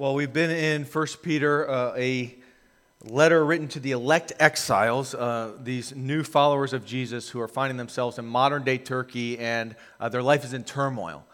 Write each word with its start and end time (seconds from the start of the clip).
Well, 0.00 0.14
we've 0.14 0.32
been 0.32 0.48
in 0.48 0.84
1 0.86 1.06
Peter, 1.20 1.68
uh, 1.68 1.92
a 1.94 2.34
letter 3.04 3.44
written 3.44 3.68
to 3.68 3.80
the 3.80 3.90
elect 3.90 4.32
exiles, 4.40 5.14
uh, 5.14 5.52
these 5.62 5.94
new 5.94 6.22
followers 6.22 6.72
of 6.72 6.86
Jesus 6.86 7.28
who 7.28 7.38
are 7.38 7.46
finding 7.46 7.76
themselves 7.76 8.18
in 8.18 8.24
modern 8.24 8.64
day 8.64 8.78
Turkey 8.78 9.38
and 9.38 9.76
uh, 10.00 10.08
their 10.08 10.22
life 10.22 10.42
is 10.42 10.54
in 10.54 10.64
turmoil. 10.64 11.26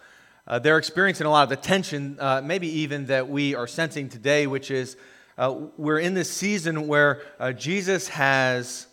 Uh, 0.49 0.59
they're 0.59 0.79
experiencing 0.79 1.29
a 1.29 1.31
lot 1.31 1.45
of 1.45 1.49
the 1.49 1.55
tension, 1.55 2.17
uh, 2.19 2.43
maybe 2.45 2.67
even 2.81 3.07
that 3.07 3.29
we 3.29 3.55
are 3.55 3.69
sensing 3.69 4.09
today, 4.09 4.49
which 4.49 4.73
is 4.73 4.97
uh, 5.39 5.55
we're 5.77 6.01
in 6.01 6.15
this 6.15 6.29
season 6.29 6.89
where 6.89 7.23
Jesus 7.57 8.09
has 8.09 8.89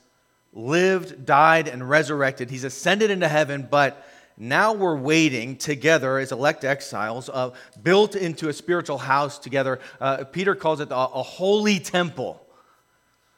lived, 0.53 1.25
died, 1.25 1.67
and 1.67 1.89
resurrected. 1.89 2.51
He's 2.51 2.63
ascended 2.63 3.09
into 3.09 3.27
heaven, 3.27 3.67
but 3.71 4.05
now 4.37 4.73
we're 4.73 4.97
waiting 4.97 5.57
together 5.57 6.17
as 6.17 6.31
elect 6.31 6.63
exiles, 6.63 7.29
uh, 7.29 7.51
built 7.81 8.15
into 8.15 8.49
a 8.49 8.53
spiritual 8.53 8.97
house 8.97 9.37
together. 9.37 9.79
Uh, 10.01 10.23
Peter 10.23 10.55
calls 10.55 10.79
it 10.79 10.89
a, 10.89 10.95
a 10.95 11.23
holy 11.23 11.79
temple. 11.79 12.39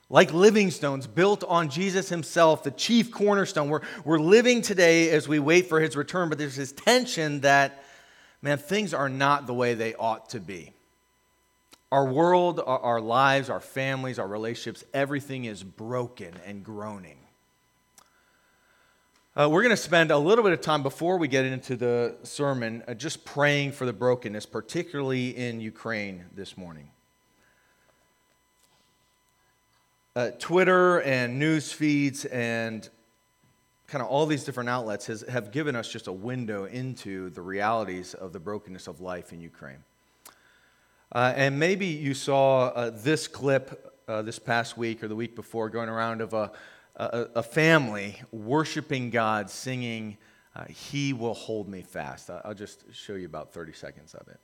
Like 0.09 0.33
living 0.33 0.71
stones 0.71 1.07
built 1.07 1.43
on 1.43 1.69
Jesus 1.69 2.09
himself, 2.09 2.63
the 2.63 2.71
chief 2.71 3.11
cornerstone. 3.11 3.69
We're, 3.69 3.81
we're 4.03 4.19
living 4.19 4.61
today 4.61 5.09
as 5.09 5.27
we 5.27 5.39
wait 5.39 5.67
for 5.67 5.81
his 5.81 5.97
return, 5.97 6.29
but 6.29 6.37
there's 6.37 6.55
this 6.55 6.71
tension 6.71 7.41
that, 7.41 7.83
man, 8.41 8.59
things 8.59 8.93
are 8.93 9.09
not 9.09 9.47
the 9.47 9.53
way 9.53 9.73
they 9.73 9.95
ought 9.95 10.29
to 10.29 10.39
be. 10.39 10.73
Our 11.91 12.05
world, 12.05 12.59
our, 12.59 12.79
our 12.79 13.01
lives, 13.01 13.49
our 13.49 13.59
families, 13.59 14.19
our 14.19 14.27
relationships, 14.27 14.83
everything 14.93 15.45
is 15.45 15.63
broken 15.63 16.33
and 16.45 16.63
groaning. 16.63 17.17
Uh, 19.37 19.49
we're 19.49 19.61
going 19.61 19.69
to 19.69 19.75
spend 19.75 20.11
a 20.11 20.17
little 20.17 20.45
bit 20.45 20.53
of 20.53 20.61
time 20.61 20.81
before 20.81 21.17
we 21.17 21.27
get 21.27 21.43
into 21.43 21.75
the 21.75 22.15
sermon 22.23 22.81
uh, 22.87 22.93
just 22.93 23.25
praying 23.25 23.69
for 23.69 23.85
the 23.85 23.91
brokenness, 23.91 24.45
particularly 24.45 25.35
in 25.35 25.59
Ukraine 25.59 26.23
this 26.33 26.57
morning. 26.57 26.89
Uh, 30.15 30.29
Twitter 30.39 31.01
and 31.01 31.37
news 31.37 31.69
feeds 31.73 32.23
and 32.23 32.87
kind 33.87 34.01
of 34.01 34.07
all 34.07 34.25
these 34.25 34.45
different 34.45 34.69
outlets 34.69 35.07
has, 35.07 35.19
have 35.27 35.51
given 35.51 35.75
us 35.75 35.91
just 35.91 36.07
a 36.07 36.13
window 36.13 36.63
into 36.63 37.29
the 37.31 37.41
realities 37.41 38.13
of 38.13 38.31
the 38.31 38.39
brokenness 38.39 38.87
of 38.87 39.01
life 39.01 39.33
in 39.33 39.41
Ukraine. 39.41 39.83
Uh, 41.11 41.33
and 41.35 41.59
maybe 41.59 41.87
you 41.87 42.13
saw 42.13 42.67
uh, 42.67 42.89
this 42.89 43.27
clip 43.27 43.93
uh, 44.07 44.21
this 44.21 44.39
past 44.39 44.77
week 44.77 45.03
or 45.03 45.09
the 45.09 45.15
week 45.15 45.35
before 45.35 45.69
going 45.69 45.89
around 45.89 46.21
of 46.21 46.33
a 46.33 46.53
a, 46.95 47.27
a 47.35 47.43
family 47.43 48.21
worshiping 48.31 49.09
God, 49.09 49.49
singing, 49.49 50.17
uh, 50.55 50.65
He 50.65 51.13
will 51.13 51.33
hold 51.33 51.67
me 51.67 51.81
fast. 51.81 52.29
I'll 52.29 52.53
just 52.53 52.83
show 52.93 53.13
you 53.13 53.25
about 53.25 53.53
30 53.53 53.73
seconds 53.73 54.13
of 54.13 54.27
it. 54.27 54.39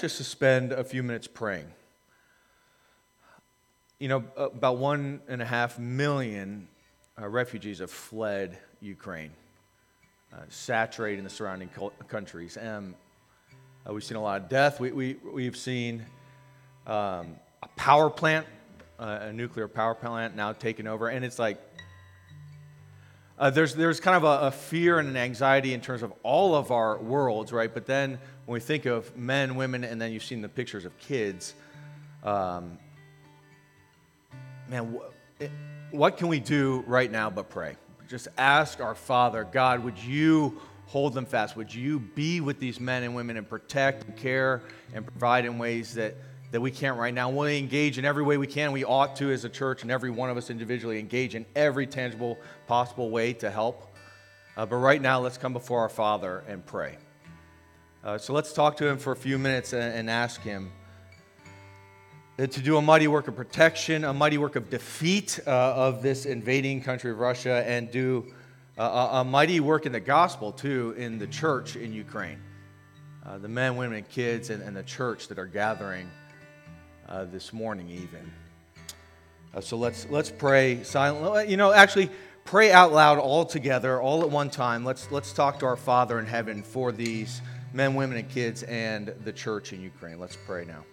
Us 0.00 0.12
just 0.12 0.16
to 0.16 0.24
spend 0.24 0.72
a 0.72 0.82
few 0.82 1.02
minutes 1.02 1.26
praying. 1.26 1.66
You 3.98 4.08
know, 4.08 4.24
about 4.34 4.78
one 4.78 5.20
and 5.28 5.42
a 5.42 5.44
half 5.44 5.78
million 5.78 6.68
uh, 7.20 7.28
refugees 7.28 7.80
have 7.80 7.90
fled 7.90 8.56
Ukraine, 8.80 9.32
uh, 10.32 10.38
saturating 10.48 11.22
the 11.22 11.28
surrounding 11.28 11.68
countries. 12.08 12.56
And 12.56 12.94
uh, 13.86 13.92
we've 13.92 14.02
seen 14.02 14.16
a 14.16 14.22
lot 14.22 14.40
of 14.40 14.48
death. 14.48 14.80
We, 14.80 14.90
we, 14.92 15.16
we've 15.30 15.56
seen 15.56 16.06
um, 16.86 17.36
a 17.62 17.68
power 17.76 18.08
plant, 18.08 18.46
uh, 18.98 19.18
a 19.22 19.32
nuclear 19.34 19.68
power 19.68 19.94
plant 19.94 20.34
now 20.34 20.54
taken 20.54 20.86
over. 20.86 21.08
And 21.08 21.26
it's 21.26 21.38
like, 21.38 21.60
uh, 23.38 23.50
there's, 23.50 23.74
there's 23.74 24.00
kind 24.00 24.16
of 24.16 24.24
a, 24.24 24.46
a, 24.46 24.50
fear 24.50 24.98
and 24.98 25.08
an 25.08 25.16
anxiety 25.18 25.74
in 25.74 25.80
terms 25.82 26.02
of 26.02 26.12
all 26.22 26.54
of 26.54 26.70
our 26.70 26.98
worlds, 26.98 27.52
right? 27.52 27.72
But 27.72 27.84
then 27.86 28.18
when 28.50 28.54
we 28.54 28.60
think 28.60 28.84
of 28.84 29.16
men, 29.16 29.54
women, 29.54 29.84
and 29.84 30.02
then 30.02 30.10
you've 30.10 30.24
seen 30.24 30.42
the 30.42 30.48
pictures 30.48 30.84
of 30.84 30.98
kids, 30.98 31.54
um, 32.24 32.76
man, 34.68 34.92
wh- 34.92 35.40
it, 35.40 35.52
what 35.92 36.16
can 36.16 36.26
we 36.26 36.40
do 36.40 36.82
right 36.88 37.12
now 37.12 37.30
but 37.30 37.48
pray? 37.48 37.76
Just 38.08 38.26
ask 38.36 38.80
our 38.80 38.96
Father, 38.96 39.44
God, 39.44 39.84
would 39.84 39.96
you 39.96 40.60
hold 40.86 41.14
them 41.14 41.26
fast? 41.26 41.56
Would 41.56 41.72
you 41.72 42.00
be 42.00 42.40
with 42.40 42.58
these 42.58 42.80
men 42.80 43.04
and 43.04 43.14
women 43.14 43.36
and 43.36 43.48
protect 43.48 44.06
and 44.06 44.16
care 44.16 44.62
and 44.92 45.06
provide 45.06 45.44
in 45.44 45.56
ways 45.56 45.94
that 45.94 46.16
that 46.50 46.60
we 46.60 46.72
can't 46.72 46.98
right 46.98 47.14
now. 47.14 47.30
We'll 47.30 47.46
engage 47.46 47.98
in 47.98 48.04
every 48.04 48.24
way 48.24 48.36
we 48.36 48.48
can. 48.48 48.72
We 48.72 48.84
ought 48.84 49.14
to, 49.18 49.30
as 49.30 49.44
a 49.44 49.48
church, 49.48 49.82
and 49.82 49.92
every 49.92 50.10
one 50.10 50.28
of 50.28 50.36
us 50.36 50.50
individually, 50.50 50.98
engage 50.98 51.36
in 51.36 51.46
every 51.54 51.86
tangible 51.86 52.36
possible 52.66 53.10
way 53.10 53.32
to 53.34 53.48
help. 53.48 53.96
Uh, 54.56 54.66
but 54.66 54.74
right 54.78 55.00
now, 55.00 55.20
let's 55.20 55.38
come 55.38 55.52
before 55.52 55.78
our 55.78 55.88
Father 55.88 56.42
and 56.48 56.66
pray. 56.66 56.96
Uh, 58.02 58.16
so 58.16 58.32
let's 58.32 58.54
talk 58.54 58.78
to 58.78 58.86
Him 58.86 58.96
for 58.96 59.12
a 59.12 59.16
few 59.16 59.38
minutes 59.38 59.74
and, 59.74 59.82
and 59.82 60.10
ask 60.10 60.40
Him 60.40 60.72
to 62.38 62.46
do 62.62 62.78
a 62.78 62.82
mighty 62.82 63.06
work 63.06 63.28
of 63.28 63.36
protection, 63.36 64.04
a 64.04 64.14
mighty 64.14 64.38
work 64.38 64.56
of 64.56 64.70
defeat 64.70 65.38
uh, 65.46 65.50
of 65.50 66.00
this 66.00 66.24
invading 66.24 66.80
country 66.80 67.10
of 67.10 67.18
Russia, 67.18 67.62
and 67.66 67.90
do 67.90 68.32
a, 68.78 68.82
a, 68.84 69.24
mighty 69.24 69.60
work 69.60 69.84
in 69.84 69.92
the 69.92 70.00
gospel, 70.00 70.50
too, 70.50 70.94
in 70.96 71.18
the 71.18 71.26
church 71.26 71.76
in 71.76 71.92
Ukraine. 71.92 72.40
Uh, 73.26 73.36
the 73.36 73.48
men, 73.48 73.76
women, 73.76 73.98
and 73.98 74.08
kids, 74.08 74.48
and, 74.48 74.62
and 74.62 74.74
the 74.74 74.82
church 74.82 75.28
that 75.28 75.38
are 75.38 75.44
gathering 75.44 76.10
uh, 77.10 77.26
this 77.26 77.52
morning, 77.52 77.90
even. 77.90 78.32
Uh, 79.52 79.60
so 79.60 79.76
let's 79.76 80.06
let's 80.08 80.30
pray 80.30 80.82
silently. 80.84 81.50
You 81.50 81.58
know, 81.58 81.70
actually, 81.70 82.08
pray 82.46 82.72
out 82.72 82.94
loud 82.94 83.18
all 83.18 83.44
together, 83.44 84.00
all 84.00 84.22
at 84.22 84.30
one 84.30 84.48
time. 84.48 84.86
Let's 84.86 85.10
let's 85.10 85.34
talk 85.34 85.58
to 85.58 85.66
our 85.66 85.76
Father 85.76 86.18
in 86.18 86.24
heaven 86.24 86.62
for 86.62 86.92
these 86.92 87.42
men, 87.72 87.94
women, 87.94 88.18
and 88.18 88.28
kids, 88.28 88.62
and 88.64 89.14
the 89.24 89.32
church 89.32 89.72
in 89.72 89.80
Ukraine. 89.80 90.18
Let's 90.18 90.36
pray 90.36 90.64
now. 90.64 90.84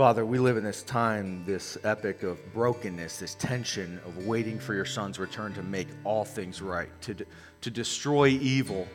Father, 0.00 0.24
we 0.24 0.38
live 0.38 0.56
in 0.56 0.64
this 0.64 0.82
time, 0.82 1.44
this 1.44 1.76
epic 1.84 2.22
of 2.22 2.40
brokenness, 2.54 3.18
this 3.18 3.34
tension 3.34 4.00
of 4.06 4.24
waiting 4.26 4.58
for 4.58 4.72
your 4.72 4.86
son's 4.86 5.18
return 5.18 5.52
to 5.52 5.62
make 5.62 5.88
all 6.04 6.24
things 6.24 6.62
right, 6.62 6.88
to, 7.02 7.14
to 7.60 7.70
destroy 7.70 8.28
evil 8.28 8.88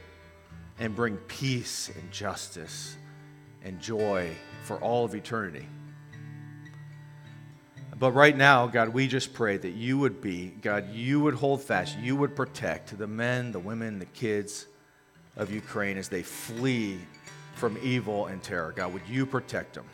and 0.80 0.96
bring 0.96 1.18
peace 1.28 1.92
and 1.96 2.12
justice 2.12 2.96
and 3.64 3.80
joy 3.80 4.32
for 4.64 4.80
all 4.80 5.06
of 5.06 5.14
eternity. 5.14 5.68
But 8.00 8.14
right 8.14 8.36
now, 8.36 8.66
God, 8.66 8.90
we 8.90 9.08
just 9.08 9.32
pray 9.32 9.58
that 9.58 9.74
you 9.76 10.00
would 10.00 10.22
be, 10.22 10.56
God, 10.60 10.92
you 10.92 11.20
would 11.20 11.36
hold 11.36 11.62
fast, 11.62 12.00
you 12.00 12.16
would 12.16 12.36
protect 12.36 12.98
the 12.98 13.06
men, 13.06 13.52
the 13.52 13.60
women, 13.60 14.00
the 14.00 14.06
kids 14.06 14.66
of 15.38 15.54
Ukraine 15.54 16.00
as 16.00 16.10
they 16.10 16.24
flee 16.24 16.98
from 17.54 17.78
evil 17.84 18.26
and 18.26 18.42
terror. 18.42 18.74
God, 18.76 18.92
would 18.92 19.08
you 19.08 19.28
protect 19.28 19.76
them? 19.76 19.86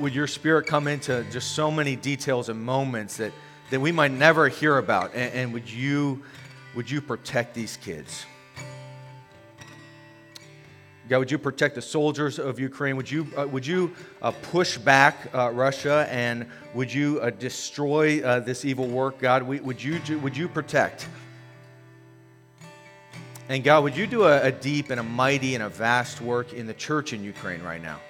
Would 0.00 0.14
your 0.14 0.26
spirit 0.26 0.66
come 0.66 0.88
into 0.88 1.24
just 1.30 1.52
so 1.52 1.70
many 1.70 1.94
details 1.96 2.48
and 2.48 2.60
moments 2.60 3.16
that, 3.18 3.32
that 3.70 3.80
we 3.80 3.92
might 3.92 4.10
never 4.10 4.48
hear 4.48 4.78
about. 4.78 5.14
And, 5.14 5.32
and 5.34 5.52
would, 5.52 5.70
you, 5.70 6.22
would 6.74 6.90
you 6.90 7.00
protect 7.00 7.54
these 7.54 7.76
kids? 7.76 8.26
God, 11.08 11.20
would 11.20 11.30
you 11.30 11.38
protect 11.38 11.74
the 11.74 11.82
soldiers 11.82 12.38
of 12.38 12.60
Ukraine? 12.60 12.96
Would 12.96 13.10
you, 13.10 13.26
uh, 13.34 13.46
would 13.46 13.66
you 13.66 13.94
uh, 14.20 14.30
push 14.30 14.76
back 14.76 15.30
uh, 15.32 15.50
Russia 15.50 16.06
and 16.10 16.46
would 16.74 16.92
you 16.92 17.18
uh, 17.20 17.30
destroy 17.30 18.22
uh, 18.22 18.40
this 18.40 18.66
evil 18.66 18.86
work? 18.86 19.18
God, 19.18 19.42
we, 19.42 19.58
would 19.60 19.82
you, 19.82 20.00
would 20.18 20.36
you 20.36 20.48
protect? 20.48 21.08
And 23.48 23.64
God, 23.64 23.84
would 23.84 23.96
you 23.96 24.06
do 24.06 24.24
a, 24.24 24.42
a 24.42 24.52
deep 24.52 24.90
and 24.90 25.00
a 25.00 25.02
mighty 25.02 25.54
and 25.54 25.64
a 25.64 25.70
vast 25.70 26.20
work 26.20 26.52
in 26.52 26.66
the 26.66 26.74
church 26.74 27.14
in 27.14 27.24
Ukraine 27.24 27.62
right 27.62 27.80
now? 27.80 28.00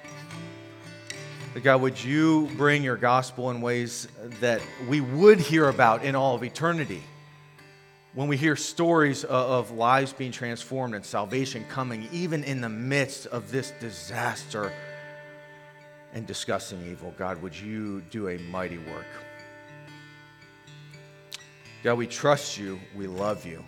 God, 1.63 1.81
would 1.81 2.03
you 2.03 2.49
bring 2.57 2.83
your 2.83 2.97
gospel 2.97 3.51
in 3.51 3.61
ways 3.61 4.09
that 4.41 4.61
we 4.89 5.01
would 5.01 5.39
hear 5.39 5.69
about 5.69 6.05
in 6.05 6.15
all 6.15 6.35
of 6.35 6.43
eternity? 6.43 7.03
when 8.19 8.27
we 8.27 8.37
hear 8.37 8.57
stories 8.57 9.23
of 9.23 9.71
lives 9.71 10.13
being 10.13 10.33
transformed 10.33 10.93
and 10.95 11.05
salvation 11.05 11.65
coming, 11.69 12.09
even 12.11 12.43
in 12.43 12.61
the 12.61 12.69
midst 12.69 13.27
of 13.27 13.53
this 13.53 13.73
disaster 13.79 14.73
and 16.13 16.27
disgusting 16.27 16.85
evil, 16.91 17.15
God, 17.17 17.41
would 17.43 17.57
you 17.57 18.01
do 18.11 18.27
a 18.29 18.39
mighty 18.39 18.79
work? 18.79 19.07
God, 21.85 21.97
we 21.97 22.09
trust 22.09 22.59
you. 22.59 22.81
We 22.97 23.07
love 23.07 23.47
you. 23.47 23.65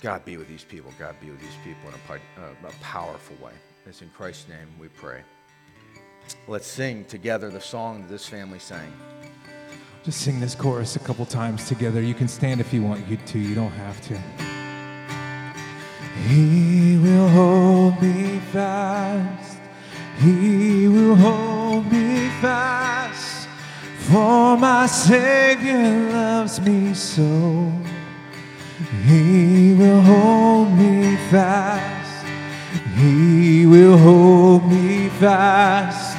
God, 0.00 0.24
be 0.24 0.36
with 0.36 0.48
these 0.48 0.64
people. 0.64 0.92
God, 0.98 1.14
be 1.20 1.30
with 1.30 1.40
these 1.40 1.48
people 1.62 1.90
in 1.90 1.94
a, 2.42 2.66
uh, 2.66 2.70
powerful 2.80 3.36
way. 3.40 3.52
It's 3.86 4.02
in 4.02 4.10
Christ's 4.10 4.48
name 4.48 4.68
we 4.78 4.88
pray. 4.88 5.22
Let's 6.46 6.66
sing 6.66 7.04
together 7.06 7.48
the 7.48 7.60
song 7.60 8.02
that 8.02 8.08
this 8.08 8.26
family 8.26 8.58
sang. 8.58 8.92
Just 10.04 10.20
sing 10.20 10.38
this 10.38 10.54
chorus 10.54 10.96
a 10.96 10.98
couple 10.98 11.24
times 11.24 11.66
together. 11.66 12.00
You 12.00 12.14
can 12.14 12.28
stand 12.28 12.60
if 12.60 12.72
you 12.72 12.82
want 12.82 13.08
you 13.08 13.16
to, 13.16 13.38
you 13.38 13.54
don't 13.54 13.72
have 13.72 14.00
to. 14.02 14.18
He 16.28 16.98
will 16.98 17.28
hold 17.28 18.00
me 18.02 18.38
fast. 18.52 19.58
He 20.18 20.86
will 20.86 21.16
hold 21.16 21.90
me 21.90 22.28
fast. 22.40 23.48
For 24.10 24.56
my 24.56 24.86
Savior 24.86 26.10
loves 26.12 26.60
me 26.60 26.92
so. 26.92 27.72
He 29.04 29.74
will 29.74 30.02
hold 30.02 30.72
me 30.72 31.16
fast. 31.30 31.99
He 33.70 33.76
will 33.76 33.98
hold 33.98 34.68
me 34.68 35.08
fast. 35.20 36.18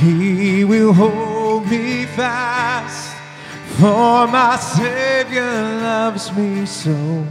He 0.00 0.64
will 0.64 0.92
hold 0.92 1.70
me 1.70 2.06
fast. 2.06 3.16
For 3.78 4.26
my 4.26 4.56
Savior 4.56 5.48
loves 5.80 6.32
me 6.32 6.66
so. 6.66 7.24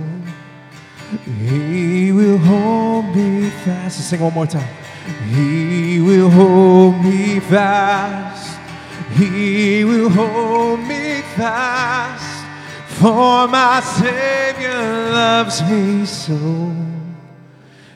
He 1.37 2.13
will 2.13 2.37
hold 2.37 3.13
me 3.13 3.49
fast. 3.49 3.97
Let's 3.97 4.05
sing 4.05 4.21
one 4.21 4.33
more 4.33 4.47
time. 4.47 4.73
He 5.27 5.99
will 5.99 6.29
hold 6.29 7.03
me 7.03 7.41
fast. 7.41 8.57
He 9.17 9.83
will 9.83 10.09
hold 10.11 10.79
me 10.79 11.23
fast. 11.35 12.45
For 13.01 13.49
my 13.49 13.81
Savior 13.81 15.11
loves 15.11 15.61
me 15.63 16.05
so. 16.05 17.00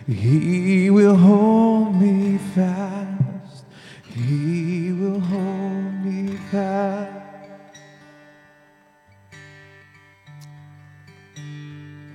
He 0.07 0.91
will 0.91 1.15
hold 1.15 1.95
me 1.99 2.37
fast. 2.37 3.65
He 4.03 4.91
will 4.91 5.19
hold 5.19 6.05
me 6.05 6.37
fast. 6.51 7.25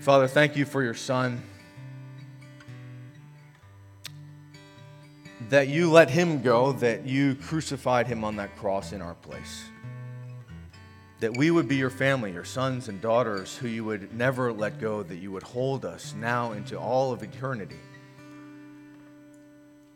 Father, 0.00 0.28
thank 0.28 0.56
you 0.56 0.64
for 0.64 0.82
your 0.82 0.94
Son. 0.94 1.42
That 5.48 5.66
you 5.66 5.90
let 5.90 6.08
him 6.08 6.42
go, 6.42 6.72
that 6.72 7.06
you 7.06 7.34
crucified 7.34 8.06
him 8.06 8.22
on 8.22 8.37
that 8.37 8.56
cross 8.56 8.92
in 8.92 9.02
our 9.02 9.14
place. 9.14 9.64
That 11.20 11.37
we 11.37 11.50
would 11.50 11.69
be 11.69 11.76
your 11.76 11.90
family, 11.90 12.32
your 12.32 12.44
sons 12.44 12.88
and 12.88 13.00
daughters, 13.00 13.56
who 13.56 13.69
you 13.69 13.84
would 13.84 14.14
never 14.14 14.52
let 14.52 14.81
go, 14.81 15.02
that 15.02 15.17
you 15.17 15.31
would 15.32 15.43
hold 15.43 15.84
us 15.84 16.14
now 16.17 16.52
into 16.52 16.78
all 16.78 17.12
of 17.12 17.22
eternity. 17.22 17.76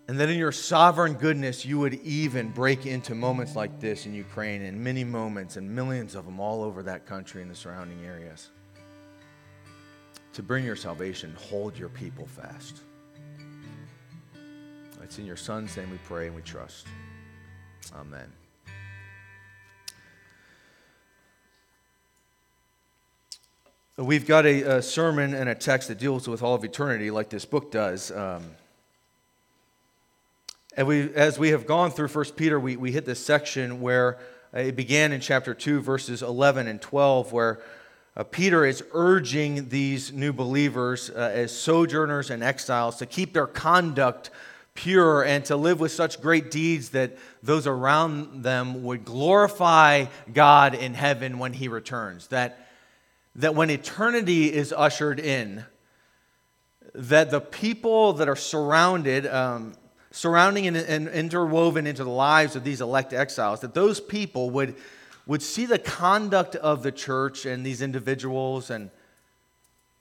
And 0.07 0.21
that 0.21 0.29
in 0.29 0.37
your 0.37 0.53
sovereign 0.53 1.15
goodness, 1.15 1.65
you 1.65 1.79
would 1.79 1.95
even 1.95 2.51
break 2.51 2.85
into 2.85 3.15
moments 3.15 3.57
like 3.57 3.81
this 3.81 4.05
in 4.05 4.13
Ukraine 4.13 4.63
and 4.63 4.79
many 4.79 5.03
moments 5.03 5.57
and 5.57 5.75
millions 5.75 6.15
of 6.15 6.27
them 6.27 6.41
all 6.41 6.63
over 6.63 6.83
that 6.83 7.07
country 7.07 7.41
and 7.41 7.51
the 7.51 7.55
surrounding 7.55 8.05
areas 8.05 8.51
to 10.35 10.43
bring 10.43 10.65
your 10.65 10.77
salvation, 10.77 11.35
hold 11.39 11.79
your 11.79 11.89
people 11.89 12.27
fast. 12.27 12.81
It's 15.03 15.19
in 15.19 15.27
your 15.27 15.37
Son's 15.37 15.77
name 15.77 15.91
we 15.91 15.99
pray 15.99 16.27
and 16.27 16.35
we 16.35 16.43
trust. 16.43 16.87
Amen. 17.95 18.33
We've 23.97 24.27
got 24.27 24.45
a, 24.45 24.79
a, 24.79 24.83
sermon 24.83 25.35
and 25.35 25.49
a 25.49 25.55
text 25.55 25.87
that 25.87 25.99
deals 25.99 26.27
with 26.27 26.43
all 26.43 26.57
of 26.57 26.65
eternity, 26.65 27.13
like 27.13 27.29
this 27.29 27.45
book 27.45 27.71
does. 27.71 28.11
Um, 28.11 28.43
and 30.77 30.89
we, 30.89 31.15
as 31.15 31.39
we 31.39 31.51
have 31.51 31.65
gone 31.65 31.93
through 31.93 32.09
1 32.09 32.25
Peter, 32.37 32.59
we, 32.59 32.77
we 32.77 32.91
hit 32.91 33.05
this 33.05 33.25
section 33.25 33.81
where 33.81 34.19
it 34.53 34.75
began 34.75 35.13
in 35.13 35.21
chapter 35.21 35.55
2, 35.55 35.81
verses 35.81 36.25
11 36.25 36.67
and 36.67 36.83
12, 36.83 37.33
where 37.33 37.61
uh, 38.17 38.25
Peter 38.25 38.67
is 38.67 38.83
urging 38.91 39.69
these 39.69 40.13
new 40.13 40.33
believers 40.33 41.11
uh, 41.11 41.31
as 41.33 41.57
sojourners 41.57 42.31
and 42.31 42.43
exiles 42.43 42.97
to 42.97 43.07
keep 43.07 43.33
their 43.33 43.47
conduct 43.47 44.31
pure 44.75 45.23
and 45.23 45.45
to 45.45 45.55
live 45.55 45.79
with 45.79 45.93
such 45.93 46.21
great 46.21 46.51
deeds 46.51 46.89
that 46.89 47.17
those 47.45 47.69
around 47.69 48.43
them 48.43 48.83
would 48.83 49.05
glorify 49.05 50.07
God 50.33 50.75
in 50.75 50.95
heaven 50.95 51.39
when 51.39 51.53
he 51.53 51.69
returns. 51.69 52.27
That, 52.27 52.64
that 53.37 53.55
when 53.55 53.71
eternity 53.71 54.53
is 54.53 54.73
ushered 54.73 55.19
in, 55.19 55.65
that 56.95 57.31
the 57.31 57.41
people 57.41 58.15
that 58.15 58.29
are 58.29 58.37
surrounded, 58.37 59.27
um, 59.27 59.75
surrounding 60.11 60.67
and, 60.67 60.77
and 60.77 61.09
interwoven 61.09 61.87
into 61.87 62.05
the 62.05 62.11
lives 62.11 62.55
of 62.55 62.65
these 62.65 62.81
elect 62.81 63.13
exiles, 63.13 63.61
that 63.61 63.75
those 63.75 64.01
people 64.01 64.51
would 64.51 64.77
would 65.27 65.43
see 65.43 65.67
the 65.67 65.79
conduct 65.79 66.55
of 66.57 66.83
the 66.83 66.93
church 66.93 67.47
and 67.47 67.65
these 67.65 67.81
individuals 67.81 68.71
and, 68.71 68.91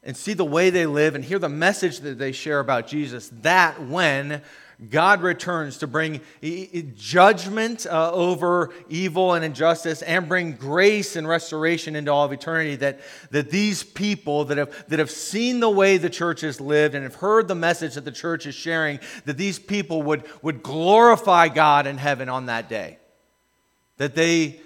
and 0.04 0.18
see 0.18 0.34
the 0.34 0.46
way 0.46 0.70
they 0.70 0.86
live 0.86 1.16
and 1.16 1.24
hear 1.24 1.40
the 1.40 1.50
message 1.50 2.00
that 2.02 2.18
they 2.18 2.32
share 2.32 2.60
about 2.60 2.88
Jesus, 2.88 3.30
that 3.42 3.82
when 3.88 4.42
God 4.90 5.22
returns 5.22 5.78
to 5.80 5.88
bring 5.88 6.22
judgment 6.96 7.86
uh, 7.86 8.12
over 8.12 8.72
evil 8.90 9.34
and 9.34 9.46
injustice 9.46 10.02
and 10.02 10.28
bring 10.28 10.54
grace 10.54 11.16
and 11.16 11.28
restoration 11.28 11.96
into 11.96 12.12
all 12.12 12.26
of 12.26 12.32
eternity. 12.32 12.76
That, 12.78 13.00
that 13.32 13.50
these 13.50 13.84
people 13.84 14.46
that 14.46 14.58
have, 14.58 14.88
that 14.90 15.00
have 15.00 15.12
seen 15.12 15.60
the 15.60 15.70
way 15.70 15.98
the 15.98 16.10
church 16.10 16.42
has 16.42 16.60
lived 16.60 16.96
and 16.96 17.04
have 17.04 17.16
heard 17.16 17.48
the 17.48 17.56
message 17.56 17.96
that 17.96 18.06
the 18.06 18.12
church 18.12 18.46
is 18.46 18.56
sharing, 18.56 19.00
that 19.26 19.38
these 19.38 19.60
people 19.60 20.02
would, 20.04 20.24
would 20.42 20.64
glorify 20.64 21.48
God 21.48 21.88
in 21.88 21.98
heaven 21.98 22.30
on 22.30 22.48
that 22.48 22.70
day. 22.70 22.98
That 23.98 24.16
they 24.16 24.60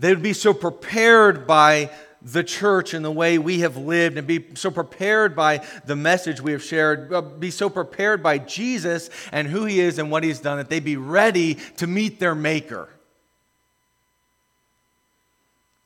they 0.00 0.14
would 0.14 0.22
be 0.22 0.32
so 0.32 0.54
prepared 0.54 1.46
by 1.46 1.90
the 2.22 2.44
church 2.44 2.94
and 2.94 3.04
the 3.04 3.10
way 3.10 3.38
we 3.38 3.60
have 3.60 3.76
lived 3.76 4.18
and 4.18 4.26
be 4.26 4.44
so 4.54 4.70
prepared 4.70 5.34
by 5.34 5.64
the 5.86 5.96
message 5.96 6.40
we 6.40 6.52
have 6.52 6.62
shared, 6.62 7.12
uh, 7.12 7.20
be 7.20 7.50
so 7.50 7.70
prepared 7.70 8.22
by 8.22 8.38
Jesus 8.38 9.10
and 9.32 9.48
who 9.48 9.64
he 9.64 9.80
is 9.80 9.98
and 9.98 10.10
what 10.10 10.22
he's 10.22 10.40
done 10.40 10.58
that 10.58 10.68
they 10.68 10.80
be 10.80 10.96
ready 10.96 11.54
to 11.76 11.86
meet 11.86 12.20
their 12.20 12.34
maker. 12.34 12.88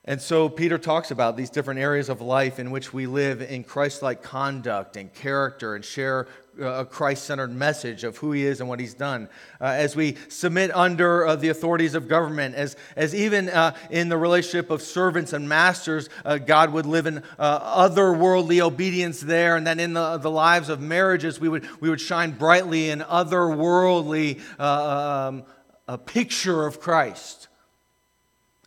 And 0.06 0.20
so 0.20 0.50
Peter 0.50 0.76
talks 0.76 1.10
about 1.10 1.36
these 1.36 1.48
different 1.48 1.80
areas 1.80 2.10
of 2.10 2.20
life 2.20 2.58
in 2.58 2.70
which 2.70 2.92
we 2.92 3.06
live 3.06 3.40
in 3.40 3.64
Christ 3.64 4.02
like 4.02 4.22
conduct 4.22 4.96
and 4.96 5.12
character 5.14 5.74
and 5.74 5.84
share 5.84 6.26
a 6.60 6.84
Christ 6.84 7.24
centered 7.24 7.52
message 7.52 8.04
of 8.04 8.16
who 8.18 8.32
he 8.32 8.44
is 8.44 8.60
and 8.60 8.68
what 8.68 8.80
he's 8.80 8.94
done. 8.94 9.28
Uh, 9.60 9.64
as 9.64 9.96
we 9.96 10.16
submit 10.28 10.74
under 10.74 11.26
uh, 11.26 11.36
the 11.36 11.48
authorities 11.48 11.94
of 11.94 12.08
government, 12.08 12.54
as, 12.54 12.76
as 12.96 13.14
even 13.14 13.48
uh, 13.48 13.74
in 13.90 14.08
the 14.08 14.16
relationship 14.16 14.70
of 14.70 14.82
servants 14.82 15.32
and 15.32 15.48
masters, 15.48 16.08
uh, 16.24 16.38
God 16.38 16.72
would 16.72 16.86
live 16.86 17.06
in 17.06 17.22
uh, 17.38 17.88
otherworldly 17.88 18.60
obedience 18.60 19.20
there. 19.20 19.56
And 19.56 19.66
then 19.66 19.80
in 19.80 19.92
the, 19.92 20.18
the 20.18 20.30
lives 20.30 20.68
of 20.68 20.80
marriages, 20.80 21.40
we 21.40 21.48
would, 21.48 21.66
we 21.80 21.90
would 21.90 22.00
shine 22.00 22.32
brightly 22.32 22.90
in 22.90 23.00
otherworldly 23.00 24.40
um, 24.60 25.44
a 25.88 25.98
picture 25.98 26.66
of 26.66 26.80
Christ. 26.80 27.48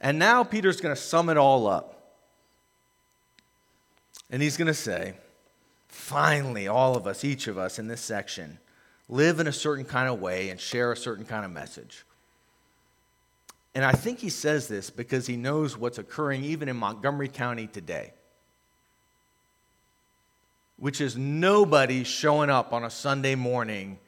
And 0.01 0.19
now 0.19 0.43
Peter's 0.43 0.81
going 0.81 0.95
to 0.95 1.01
sum 1.01 1.29
it 1.29 1.37
all 1.37 1.67
up. 1.67 1.93
And 4.29 4.41
he's 4.41 4.57
going 4.57 4.67
to 4.67 4.73
say, 4.73 5.13
finally, 6.07 6.69
all 6.69 6.95
of 6.95 7.05
us, 7.05 7.25
each 7.25 7.47
of 7.47 7.57
us 7.57 7.79
in 7.79 7.87
this 7.89 7.99
section, 7.99 8.57
live 9.09 9.41
in 9.41 9.47
a 9.47 9.51
certain 9.51 9.83
kind 9.83 10.07
of 10.07 10.21
way 10.21 10.49
and 10.49 10.59
share 10.59 10.93
a 10.93 10.97
certain 10.97 11.25
kind 11.25 11.43
of 11.43 11.51
message. 11.51 12.05
And 13.75 13.83
I 13.83 13.91
think 13.91 14.19
he 14.19 14.29
says 14.29 14.69
this 14.69 14.89
because 14.89 15.27
he 15.27 15.35
knows 15.35 15.77
what's 15.77 15.97
occurring 15.97 16.45
even 16.45 16.69
in 16.69 16.77
Montgomery 16.77 17.27
County 17.27 17.67
today, 17.67 18.13
which 20.77 21.01
is 21.01 21.17
nobody 21.17 22.05
showing 22.05 22.49
up 22.49 22.71
on 22.71 22.85
a 22.85 22.89
Sunday 22.89 23.35
morning 23.35 23.99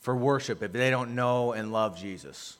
for 0.00 0.16
worship 0.16 0.60
if 0.60 0.72
they 0.72 0.90
don't 0.90 1.14
know 1.14 1.52
and 1.52 1.72
love 1.72 1.96
Jesus. 1.96 2.57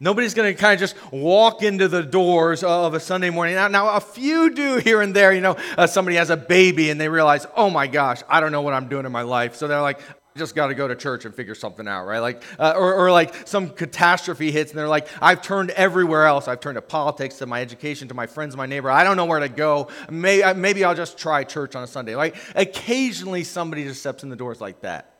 Nobody's 0.00 0.34
going 0.34 0.52
to 0.54 0.60
kind 0.60 0.74
of 0.74 0.80
just 0.80 0.96
walk 1.12 1.62
into 1.62 1.86
the 1.86 2.02
doors 2.02 2.64
of 2.64 2.94
a 2.94 3.00
Sunday 3.00 3.30
morning. 3.30 3.54
Now, 3.54 3.68
now 3.68 3.90
a 3.90 4.00
few 4.00 4.50
do 4.50 4.78
here 4.78 5.00
and 5.00 5.14
there. 5.14 5.32
You 5.32 5.40
know, 5.40 5.56
uh, 5.78 5.86
somebody 5.86 6.16
has 6.16 6.30
a 6.30 6.36
baby 6.36 6.90
and 6.90 7.00
they 7.00 7.08
realize, 7.08 7.46
oh 7.56 7.70
my 7.70 7.86
gosh, 7.86 8.22
I 8.28 8.40
don't 8.40 8.52
know 8.52 8.62
what 8.62 8.74
I'm 8.74 8.88
doing 8.88 9.06
in 9.06 9.12
my 9.12 9.22
life. 9.22 9.54
So 9.54 9.68
they're 9.68 9.80
like, 9.80 10.00
I 10.00 10.38
just 10.40 10.56
got 10.56 10.66
to 10.66 10.74
go 10.74 10.88
to 10.88 10.96
church 10.96 11.24
and 11.26 11.32
figure 11.32 11.54
something 11.54 11.86
out, 11.86 12.06
right? 12.06 12.18
Like, 12.18 12.42
uh, 12.58 12.74
or, 12.76 12.92
or 12.94 13.12
like 13.12 13.46
some 13.46 13.70
catastrophe 13.70 14.50
hits 14.50 14.72
and 14.72 14.78
they're 14.78 14.88
like, 14.88 15.06
I've 15.22 15.42
turned 15.42 15.70
everywhere 15.70 16.26
else. 16.26 16.48
I've 16.48 16.58
turned 16.58 16.74
to 16.74 16.82
politics, 16.82 17.38
to 17.38 17.46
my 17.46 17.60
education, 17.60 18.08
to 18.08 18.14
my 18.14 18.26
friends, 18.26 18.56
my 18.56 18.66
neighbor. 18.66 18.90
I 18.90 19.04
don't 19.04 19.16
know 19.16 19.26
where 19.26 19.38
to 19.38 19.48
go. 19.48 19.88
Maybe, 20.10 20.58
maybe 20.58 20.82
I'll 20.84 20.96
just 20.96 21.18
try 21.18 21.44
church 21.44 21.76
on 21.76 21.84
a 21.84 21.86
Sunday. 21.86 22.16
Like, 22.16 22.34
occasionally 22.56 23.44
somebody 23.44 23.84
just 23.84 24.00
steps 24.00 24.24
in 24.24 24.28
the 24.28 24.34
doors 24.34 24.60
like 24.60 24.80
that, 24.80 25.14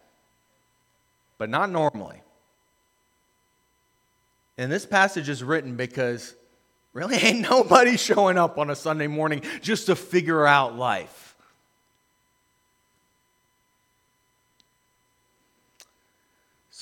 but 1.38 1.48
not 1.48 1.70
normally. 1.70 2.20
And 4.56 4.70
this 4.70 4.86
passage 4.86 5.28
is 5.28 5.42
written 5.42 5.76
because 5.76 6.34
really 6.92 7.16
ain't 7.16 7.40
nobody 7.50 7.96
showing 7.96 8.38
up 8.38 8.58
on 8.58 8.70
a 8.70 8.76
Sunday 8.76 9.08
morning 9.08 9.42
just 9.60 9.86
to 9.86 9.96
figure 9.96 10.46
out 10.46 10.76
life. 10.76 11.36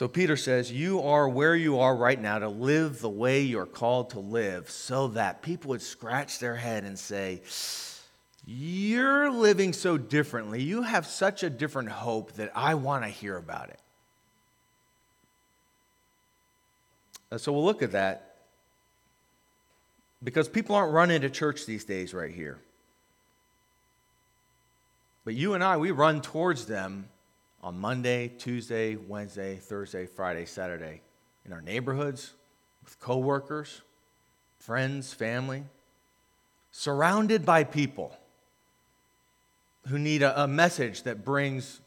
So 0.02 0.08
Peter 0.08 0.36
says, 0.36 0.72
You 0.72 1.02
are 1.02 1.28
where 1.28 1.54
you 1.54 1.78
are 1.80 1.94
right 1.94 2.20
now 2.20 2.38
to 2.38 2.48
live 2.48 3.00
the 3.00 3.10
way 3.10 3.42
you're 3.42 3.66
called 3.66 4.10
to 4.10 4.20
live, 4.20 4.70
so 4.70 5.08
that 5.08 5.42
people 5.42 5.68
would 5.68 5.82
scratch 5.82 6.38
their 6.38 6.56
head 6.56 6.84
and 6.84 6.98
say, 6.98 7.42
You're 8.46 9.30
living 9.30 9.74
so 9.74 9.98
differently. 9.98 10.62
You 10.62 10.82
have 10.82 11.06
such 11.06 11.42
a 11.42 11.50
different 11.50 11.90
hope 11.90 12.32
that 12.32 12.50
I 12.54 12.74
want 12.74 13.04
to 13.04 13.10
hear 13.10 13.36
about 13.36 13.68
it. 13.68 13.78
Uh, 17.32 17.38
so 17.38 17.50
we'll 17.50 17.64
look 17.64 17.82
at 17.82 17.92
that 17.92 18.34
because 20.22 20.50
people 20.50 20.76
aren't 20.76 20.92
running 20.92 21.22
to 21.22 21.30
church 21.30 21.64
these 21.64 21.82
days 21.82 22.12
right 22.12 22.30
here. 22.30 22.58
But 25.24 25.34
you 25.34 25.54
and 25.54 25.64
I, 25.64 25.78
we 25.78 25.92
run 25.92 26.20
towards 26.20 26.66
them 26.66 27.08
on 27.62 27.78
Monday, 27.78 28.28
Tuesday, 28.28 28.96
Wednesday, 28.96 29.56
Thursday, 29.56 30.04
Friday, 30.04 30.44
Saturday 30.44 31.00
in 31.46 31.54
our 31.54 31.62
neighborhoods, 31.62 32.34
with 32.84 33.00
coworkers, 33.00 33.80
friends, 34.58 35.14
family, 35.14 35.64
surrounded 36.70 37.46
by 37.46 37.64
people 37.64 38.14
who 39.88 39.98
need 39.98 40.22
a, 40.22 40.42
a 40.42 40.46
message 40.46 41.04
that 41.04 41.24
brings 41.24 41.80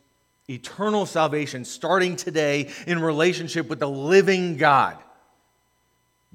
eternal 0.50 1.06
salvation 1.06 1.66
starting 1.66 2.16
today 2.16 2.72
in 2.88 3.00
relationship 3.00 3.70
with 3.70 3.80
the 3.80 3.90
living 3.90 4.58
God 4.58 4.98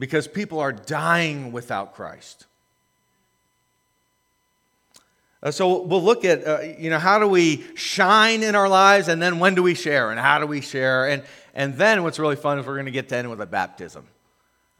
because 0.00 0.26
people 0.26 0.58
are 0.58 0.72
dying 0.72 1.52
without 1.52 1.94
Christ. 1.94 2.46
Uh, 5.42 5.50
so 5.50 5.82
we'll 5.82 6.02
look 6.02 6.24
at, 6.24 6.46
uh, 6.46 6.60
you 6.78 6.88
know, 6.90 6.98
how 6.98 7.18
do 7.18 7.28
we 7.28 7.64
shine 7.74 8.42
in 8.42 8.54
our 8.54 8.68
lives 8.68 9.08
and 9.08 9.20
then 9.20 9.38
when 9.38 9.54
do 9.54 9.62
we 9.62 9.74
share 9.74 10.10
and 10.10 10.18
how 10.18 10.38
do 10.38 10.46
we 10.46 10.62
share? 10.62 11.08
And, 11.08 11.22
and 11.54 11.74
then 11.74 12.02
what's 12.02 12.18
really 12.18 12.36
fun 12.36 12.58
is 12.58 12.66
we're 12.66 12.74
going 12.74 12.86
to 12.86 12.90
get 12.92 13.10
to 13.10 13.16
end 13.16 13.28
with 13.28 13.42
a 13.42 13.46
baptism 13.46 14.06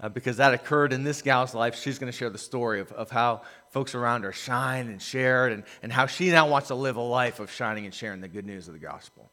uh, 0.00 0.08
because 0.08 0.38
that 0.38 0.54
occurred 0.54 0.92
in 0.92 1.04
this 1.04 1.20
gal's 1.20 1.54
life. 1.54 1.76
She's 1.76 1.98
going 1.98 2.10
to 2.10 2.16
share 2.16 2.30
the 2.30 2.38
story 2.38 2.80
of, 2.80 2.90
of 2.92 3.10
how 3.10 3.42
folks 3.68 3.94
around 3.94 4.24
her 4.24 4.32
shine 4.32 4.88
and 4.88 5.00
shared 5.00 5.52
and, 5.52 5.64
and 5.82 5.92
how 5.92 6.06
she 6.06 6.30
now 6.30 6.48
wants 6.48 6.68
to 6.68 6.74
live 6.74 6.96
a 6.96 7.02
life 7.02 7.40
of 7.40 7.50
shining 7.50 7.84
and 7.84 7.94
sharing 7.94 8.22
the 8.22 8.28
good 8.28 8.46
news 8.46 8.68
of 8.68 8.74
the 8.74 8.80
gospel. 8.80 9.30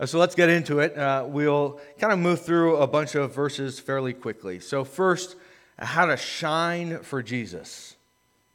Uh, 0.00 0.06
so 0.06 0.18
let's 0.18 0.34
get 0.34 0.48
into 0.48 0.78
it. 0.78 0.96
Uh, 0.96 1.26
we'll 1.28 1.78
kind 1.98 2.10
of 2.10 2.18
move 2.18 2.40
through 2.40 2.76
a 2.76 2.86
bunch 2.86 3.14
of 3.14 3.34
verses 3.34 3.78
fairly 3.78 4.14
quickly. 4.14 4.58
So, 4.58 4.82
first, 4.82 5.36
how 5.78 6.06
to 6.06 6.16
shine 6.16 7.00
for 7.00 7.22
Jesus. 7.22 7.96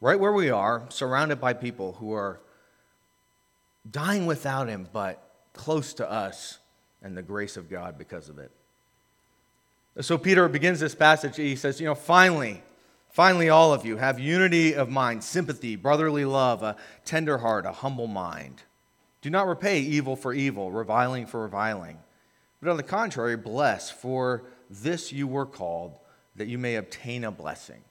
Right 0.01 0.19
where 0.19 0.33
we 0.33 0.49
are, 0.49 0.83
surrounded 0.89 1.39
by 1.39 1.53
people 1.53 1.93
who 1.93 2.13
are 2.13 2.39
dying 3.89 4.25
without 4.25 4.67
Him, 4.67 4.87
but 4.91 5.21
close 5.53 5.93
to 5.95 6.11
us 6.11 6.57
and 7.03 7.15
the 7.15 7.21
grace 7.21 7.57
of 7.57 7.69
God 7.69 7.95
because 7.95 8.27
of 8.27 8.39
it. 8.39 8.51
So, 10.01 10.17
Peter 10.17 10.49
begins 10.49 10.79
this 10.79 10.95
passage. 10.95 11.37
He 11.37 11.55
says, 11.55 11.79
You 11.79 11.85
know, 11.85 11.95
finally, 11.95 12.63
finally, 13.11 13.49
all 13.49 13.71
of 13.71 13.85
you 13.85 13.97
have 13.97 14.19
unity 14.19 14.73
of 14.73 14.89
mind, 14.89 15.23
sympathy, 15.23 15.75
brotherly 15.75 16.25
love, 16.25 16.63
a 16.63 16.75
tender 17.05 17.37
heart, 17.37 17.67
a 17.67 17.71
humble 17.71 18.07
mind. 18.07 18.63
Do 19.25 19.31
not 19.31 19.47
repay 19.47 19.79
evil 19.79 20.15
for 20.15 20.33
evil, 20.35 20.71
reviling 20.71 21.25
for 21.25 21.41
reviling. 21.41 21.97
But 22.61 22.69
on 22.69 22.77
the 22.77 22.83
contrary, 22.83 23.35
bless, 23.35 23.89
for 23.89 24.43
this 24.69 25.11
you 25.11 25.25
were 25.25 25.47
called, 25.47 25.97
that 26.35 26.47
you 26.47 26.59
may 26.59 26.75
obtain 26.75 27.23
a 27.23 27.31
blessing. 27.31 27.81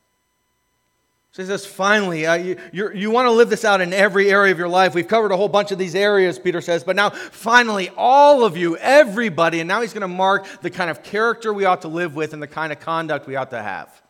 So 1.32 1.42
he 1.42 1.48
says, 1.48 1.66
finally, 1.66 2.24
uh, 2.24 2.34
you, 2.34 2.92
you 2.94 3.10
want 3.10 3.26
to 3.26 3.32
live 3.32 3.50
this 3.50 3.64
out 3.64 3.80
in 3.80 3.92
every 3.92 4.30
area 4.30 4.52
of 4.52 4.60
your 4.60 4.68
life. 4.68 4.94
We've 4.94 5.08
covered 5.08 5.32
a 5.32 5.36
whole 5.36 5.48
bunch 5.48 5.72
of 5.72 5.78
these 5.78 5.96
areas, 5.96 6.38
Peter 6.38 6.60
says, 6.60 6.84
but 6.84 6.94
now 6.94 7.10
finally, 7.10 7.90
all 7.96 8.44
of 8.44 8.56
you, 8.56 8.76
everybody, 8.76 9.58
and 9.58 9.66
now 9.66 9.80
he's 9.80 9.92
going 9.92 10.02
to 10.02 10.06
mark 10.06 10.46
the 10.60 10.70
kind 10.70 10.88
of 10.88 11.02
character 11.02 11.52
we 11.52 11.64
ought 11.64 11.82
to 11.82 11.88
live 11.88 12.14
with 12.14 12.32
and 12.32 12.40
the 12.40 12.46
kind 12.46 12.72
of 12.72 12.78
conduct 12.78 13.26
we 13.26 13.34
ought 13.34 13.50
to 13.50 13.60
have. 13.60 14.03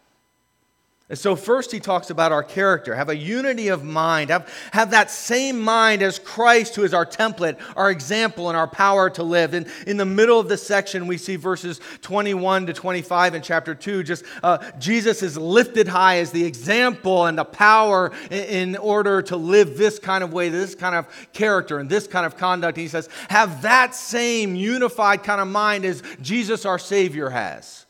And 1.15 1.19
so, 1.21 1.37
first, 1.37 1.71
he 1.71 1.79
talks 1.79 2.11
about 2.11 2.33
our 2.33 2.43
character. 2.43 2.93
Have 2.93 3.09
a 3.09 3.17
unity 3.17 3.69
of 3.69 3.85
mind. 3.85 4.31
Have, 4.31 4.53
have 4.73 4.91
that 4.91 5.13
same 5.13 5.61
mind 5.61 6.03
as 6.03 6.19
Christ, 6.19 6.75
who 6.75 6.83
is 6.83 6.93
our 6.93 7.07
template, 7.07 7.57
our 7.77 7.89
example, 7.89 8.49
and 8.49 8.59
our 8.59 8.67
power 8.67 9.09
to 9.11 9.23
live. 9.23 9.55
And 9.55 9.69
in 9.87 9.97
the 9.97 10.05
middle 10.05 10.41
of 10.41 10.49
this 10.49 10.67
section, 10.67 11.07
we 11.07 11.17
see 11.17 11.37
verses 11.37 11.81
21 12.03 12.67
to 12.67 12.73
25 12.73 13.37
in 13.37 13.43
chapter 13.43 13.77
2. 13.77 14.03
Just 14.03 14.25
uh, 14.43 14.59
Jesus 14.81 15.23
is 15.23 15.39
lifted 15.39 15.87
high 15.87 16.19
as 16.19 16.33
the 16.33 16.45
example 16.45 17.27
and 17.27 17.39
the 17.39 17.45
power 17.45 18.11
in, 18.33 18.73
in 18.73 18.77
order 18.77 19.23
to 19.23 19.37
live 19.37 19.79
this 19.79 20.01
kind 20.01 20.25
of 20.25 20.33
way, 20.33 20.49
this 20.49 20.75
kind 20.75 20.97
of 20.97 21.07
character, 21.33 21.79
and 21.79 21.89
this 21.89 22.09
kind 22.09 22.27
of 22.27 22.37
conduct. 22.37 22.77
And 22.77 22.83
he 22.83 22.89
says, 22.89 23.09
Have 23.29 23.63
that 23.63 23.95
same 23.95 24.57
unified 24.57 25.23
kind 25.23 25.41
of 25.41 25.47
mind 25.47 25.85
as 25.85 26.03
Jesus, 26.21 26.67
our 26.67 26.81
Savior, 26.81 27.31
has. 27.31 27.87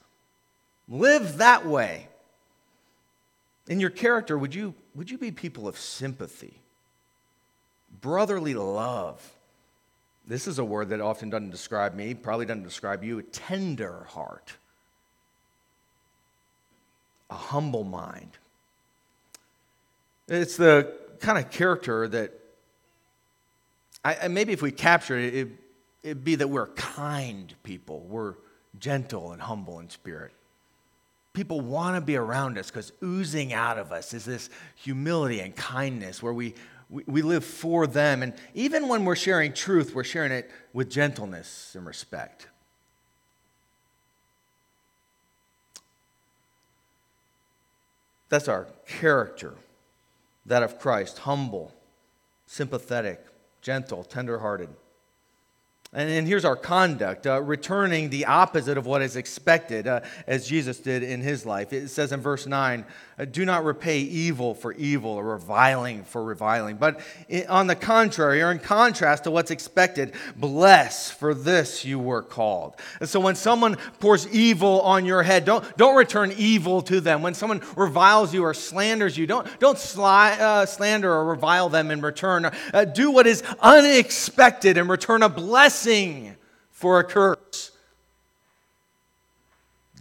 Live 0.87 1.39
that 1.39 1.65
way. 1.65 2.09
In 3.69 3.81
your 3.81 3.91
character, 3.91 4.37
would 4.37 4.55
you, 4.55 4.75
would 4.95 5.11
you 5.11 5.19
be 5.19 5.31
people 5.31 5.67
of 5.67 5.79
sympathy, 5.79 6.55
brotherly 8.01 8.55
love? 8.55 9.35
This 10.27 10.47
is 10.47 10.59
a 10.59 10.65
word 10.65 10.91
that 10.91 11.01
often 11.01 11.31
doesn't 11.31 11.51
describe 11.51 11.95
me, 11.95 12.15
probably 12.15 12.47
doesn't 12.47 12.65
describe 12.65 13.03
you. 13.05 13.19
A 13.19 13.23
tender 13.23 14.07
heart, 14.11 14.53
a 17.31 17.35
humble 17.35 17.85
mind. 17.85 18.31
It's 20.29 20.57
the 20.57 20.93
kind 21.21 21.39
of 21.39 21.51
character 21.51 22.09
that, 22.09 22.33
I, 24.05 24.29
maybe 24.29 24.53
if 24.53 24.61
we 24.61 24.73
capture 24.73 25.19
it, 25.19 25.35
it, 25.35 25.49
it'd 26.03 26.25
be 26.25 26.35
that 26.35 26.49
we're 26.49 26.69
kind 26.69 27.55
people, 27.63 28.01
we're 28.01 28.35
gentle 28.79 29.33
and 29.33 29.41
humble 29.41 29.81
in 29.81 29.89
spirit 29.89 30.33
people 31.35 31.61
want 31.61 31.97
to 31.97 32.01
be 32.01 32.17
around 32.17 32.57
us 32.57 32.71
because 32.71 32.93
oozing 33.03 33.53
out 33.53 33.77
of 33.77 33.93
us 33.93 34.15
is 34.15 34.25
this 34.25 34.49
humility 34.77 35.41
and 35.41 35.55
kindness 35.55 36.23
where 36.23 36.33
we, 36.33 36.55
we, 36.89 37.03
we, 37.07 37.23
live 37.23 37.45
for 37.45 37.87
them. 37.89 38.23
And 38.23 38.33
even 38.55 38.89
when 38.89 39.05
we're 39.05 39.17
sharing 39.17 39.53
truth, 39.53 39.95
we're 39.95 40.05
sharing 40.05 40.31
it 40.31 40.51
with 40.73 40.89
gentleness 40.89 41.75
and 41.75 41.85
respect. 41.85 42.47
That's 48.29 48.49
our 48.49 48.69
character, 48.87 49.55
that 50.47 50.63
of 50.63 50.79
Christ 50.79 51.19
humble, 51.19 51.75
sympathetic, 52.47 53.25
gentle, 53.61 54.05
tenderhearted. 54.05 54.71
And, 55.95 56.11
and 56.11 56.27
here's 56.27 56.45
our 56.45 56.57
conduct 56.57 57.27
uh, 57.27 57.41
returning 57.41 58.11
the 58.11 58.27
opposite 58.27 58.77
of 58.77 58.85
what 58.85 59.01
is 59.01 59.15
expected, 59.15 59.87
uh, 59.87 60.01
as 60.27 60.49
Jesus 60.49 60.81
did 60.81 61.05
in 61.05 61.21
his 61.21 61.47
life. 61.47 61.73
It 61.73 61.89
says 61.89 62.11
in 62.11 62.21
verse 62.21 62.47
9, 62.47 62.85
uh, 63.17 63.25
Do 63.27 63.45
not 63.45 63.65
repay 63.65 64.01
evil 64.01 64.55
for 64.55 64.73
evil 64.73 65.13
or 65.13 65.25
reviling 65.25 66.03
for 66.03 66.25
reviling, 66.25 66.77
but 66.77 67.01
on 67.49 67.69
the 67.69 67.77
contrary, 67.77 68.43
or 68.43 68.51
in 68.51 68.59
contrast 68.59 69.25
to 69.25 69.31
what's 69.31 69.53
expected, 69.53 70.15
bless, 70.35 71.13
for 71.13 71.33
this 71.33 71.85
you 71.85 72.01
were 72.01 72.23
called. 72.23 72.75
And 72.99 73.09
so 73.09 73.21
when 73.21 73.37
someone 73.37 73.77
pours 74.01 74.27
evil 74.35 74.81
on 74.81 75.05
your 75.05 75.23
head, 75.23 75.45
don't, 75.45 75.77
don't 75.77 75.95
return 75.95 76.33
evil 76.37 76.83
to 76.83 77.01
them. 77.01 77.23
When 77.23 77.35
someone 77.35 77.63
reviles 77.77 78.35
you 78.35 78.43
or 78.43 78.53
slanders 78.53 79.17
you, 79.17 79.29
don't, 79.29 79.47
don't 79.61 79.79
sly, 79.79 80.33
uh, 80.33 80.67
slander 80.67 81.13
or 81.13 81.25
revile 81.25 81.69
them 81.69 81.93
in 81.93 82.01
return. 82.01 82.51
Uh, 82.73 82.85
do 82.85 83.13
what 83.13 83.29
is 83.29 83.45
unexpected 83.61 84.77
and 84.77 84.89
return 84.89 85.23
a 85.23 85.29
blessing 85.29 85.84
blessing 85.85 86.37
for 86.71 86.99
a 86.99 87.05
curse. 87.05 87.71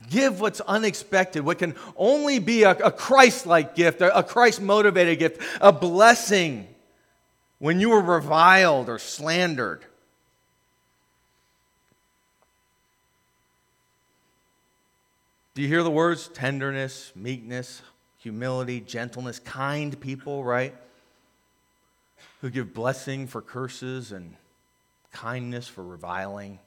give 0.10 0.40
what's 0.40 0.62
unexpected, 0.62 1.44
what 1.44 1.58
can 1.58 1.76
only 1.98 2.38
be 2.40 2.64
a, 2.64 2.72
a 2.72 2.92
Christ 2.92 3.46
like 3.46 3.76
gift, 3.76 4.02
a, 4.02 4.18
a 4.18 4.24
Christ 4.24 4.62
motivated 4.62 5.18
gift, 5.18 5.42
a 5.60 5.72
blessing 5.72 6.68
when 7.60 7.80
you 7.80 7.90
were 7.90 8.02
reviled 8.02 8.90
or 8.90 9.00
slandered. 9.00 9.84
Do 15.56 15.62
you 15.62 15.68
hear 15.68 15.84
the 15.84 15.92
words 15.92 16.28
tenderness, 16.30 17.12
meekness, 17.16 17.82
humility, 18.20 18.82
gentleness, 18.82 19.40
kind 19.40 20.00
people, 20.00 20.44
right? 20.44 20.76
Who 22.42 22.50
give 22.50 22.74
blessing 22.74 23.28
for 23.28 23.42
curses 23.42 24.12
and 24.12 24.36
kindness 25.14 25.68
for 25.68 25.84
reviling. 25.84 26.60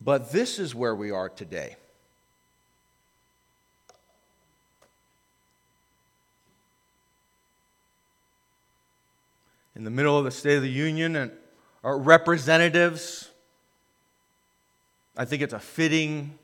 But 0.00 0.30
this 0.32 0.58
is 0.58 0.74
where 0.74 0.94
we 0.94 1.10
are 1.10 1.30
today. 1.30 1.76
In 9.74 9.84
the 9.84 9.90
middle 9.90 10.18
of 10.18 10.24
the 10.24 10.30
State 10.30 10.56
of 10.56 10.62
the 10.62 10.68
Union, 10.68 11.16
and 11.16 11.32
our 11.82 11.98
representatives 11.98 13.30
I 15.16 15.24
think 15.24 15.42
it's 15.42 15.54
a 15.54 15.60
fitting 15.60 16.38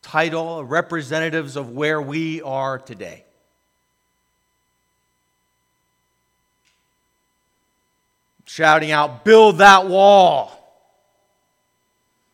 title, 0.00 0.64
representatives 0.64 1.56
of 1.56 1.70
where 1.70 2.00
we 2.00 2.40
are 2.40 2.78
today. 2.78 3.24
Shouting 8.52 8.90
out, 8.90 9.24
build 9.24 9.58
that 9.58 9.86
wall. 9.86 10.52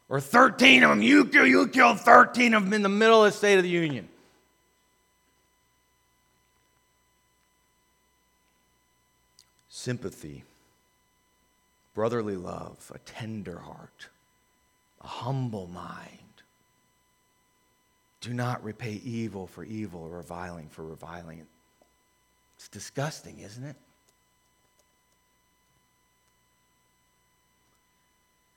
Or 0.08 0.20
13 0.20 0.82
of 0.82 0.90
them, 0.90 1.00
you, 1.00 1.26
kill, 1.26 1.46
you 1.46 1.68
killed 1.68 2.00
13 2.00 2.54
of 2.54 2.64
them 2.64 2.72
in 2.72 2.82
the 2.82 2.88
middle 2.88 3.24
of 3.24 3.30
the 3.30 3.38
State 3.38 3.56
of 3.56 3.62
the 3.62 3.68
Union. 3.68 4.08
Sympathy, 9.68 10.42
brotherly 11.94 12.34
love, 12.34 12.90
a 12.92 12.98
tender 12.98 13.60
heart 13.60 14.08
a 15.00 15.06
humble 15.06 15.68
mind. 15.68 16.18
Do 18.20 18.34
not 18.34 18.64
repay 18.64 19.00
evil 19.04 19.46
for 19.46 19.62
evil 19.62 20.02
or 20.02 20.16
reviling 20.16 20.68
for 20.68 20.82
reviling. 20.84 21.46
It's 22.56 22.66
disgusting, 22.66 23.38
isn't 23.38 23.62
it? 23.62 23.76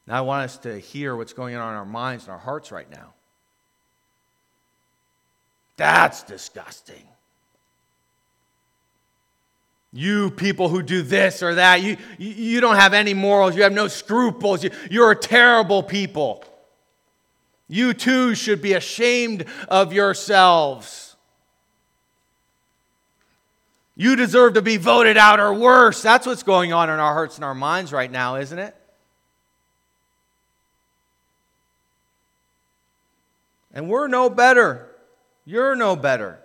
Now, 0.07 0.17
I 0.17 0.21
want 0.21 0.45
us 0.45 0.57
to 0.59 0.79
hear 0.79 1.15
what's 1.15 1.33
going 1.33 1.55
on 1.55 1.71
in 1.71 1.77
our 1.77 1.85
minds 1.85 2.25
and 2.25 2.33
our 2.33 2.39
hearts 2.39 2.71
right 2.71 2.89
now. 2.89 3.13
That's 5.77 6.23
disgusting. 6.23 7.07
You 9.93 10.31
people 10.31 10.69
who 10.69 10.81
do 10.81 11.01
this 11.01 11.43
or 11.43 11.55
that, 11.55 11.81
you, 11.81 11.97
you 12.17 12.61
don't 12.61 12.77
have 12.77 12.93
any 12.93 13.13
morals, 13.13 13.55
you 13.55 13.63
have 13.63 13.73
no 13.73 13.87
scruples, 13.87 14.63
you, 14.63 14.71
you're 14.89 15.15
terrible 15.15 15.83
people. 15.83 16.45
You 17.67 17.93
too 17.93 18.35
should 18.35 18.61
be 18.61 18.73
ashamed 18.73 19.45
of 19.67 19.93
yourselves. 19.93 21.15
You 23.95 24.15
deserve 24.15 24.55
to 24.55 24.61
be 24.61 24.77
voted 24.77 25.17
out 25.17 25.39
or 25.39 25.53
worse. 25.53 26.01
That's 26.01 26.25
what's 26.25 26.43
going 26.43 26.73
on 26.73 26.89
in 26.89 26.99
our 26.99 27.13
hearts 27.13 27.35
and 27.35 27.45
our 27.45 27.55
minds 27.55 27.91
right 27.93 28.11
now, 28.11 28.35
isn't 28.35 28.59
it? 28.59 28.75
And 33.73 33.89
we're 33.89 34.07
no 34.07 34.29
better. 34.29 34.87
You're 35.45 35.75
no 35.75 35.95
better. 35.95 36.39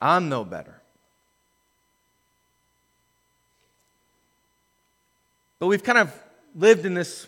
I'm 0.00 0.28
no 0.28 0.44
better. 0.44 0.80
But 5.58 5.68
we've 5.68 5.82
kind 5.82 5.98
of 5.98 6.12
lived 6.54 6.84
in 6.84 6.94
this 6.94 7.26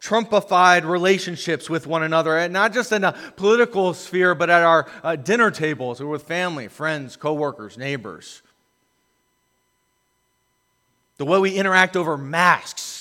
Trumpified 0.00 0.88
relationships 0.88 1.68
with 1.68 1.86
one 1.86 2.02
another, 2.02 2.36
and 2.38 2.52
not 2.54 2.72
just 2.72 2.90
in 2.90 3.04
a 3.04 3.12
political 3.36 3.92
sphere, 3.92 4.34
but 4.34 4.48
at 4.48 4.62
our 4.62 4.88
uh, 5.04 5.16
dinner 5.16 5.50
tables 5.50 6.00
or 6.00 6.06
with 6.06 6.22
family, 6.22 6.68
friends, 6.68 7.16
coworkers, 7.16 7.76
neighbors. 7.76 8.40
The 11.18 11.26
way 11.26 11.38
we 11.38 11.54
interact 11.54 11.96
over 11.96 12.16
masks. 12.16 12.99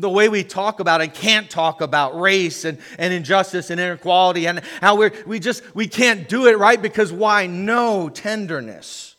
The 0.00 0.10
way 0.10 0.28
we 0.28 0.44
talk 0.44 0.80
about 0.80 1.00
and 1.00 1.12
can't 1.12 1.50
talk 1.50 1.80
about 1.80 2.18
race 2.20 2.64
and, 2.64 2.78
and 2.98 3.12
injustice 3.12 3.70
and 3.70 3.80
inequality, 3.80 4.46
and 4.46 4.60
how 4.80 4.96
we 4.96 5.10
we 5.26 5.40
just 5.40 5.62
we 5.74 5.88
can't 5.88 6.28
do 6.28 6.46
it 6.46 6.58
right 6.58 6.80
because 6.80 7.12
why? 7.12 7.46
No 7.46 8.08
tenderness 8.08 9.12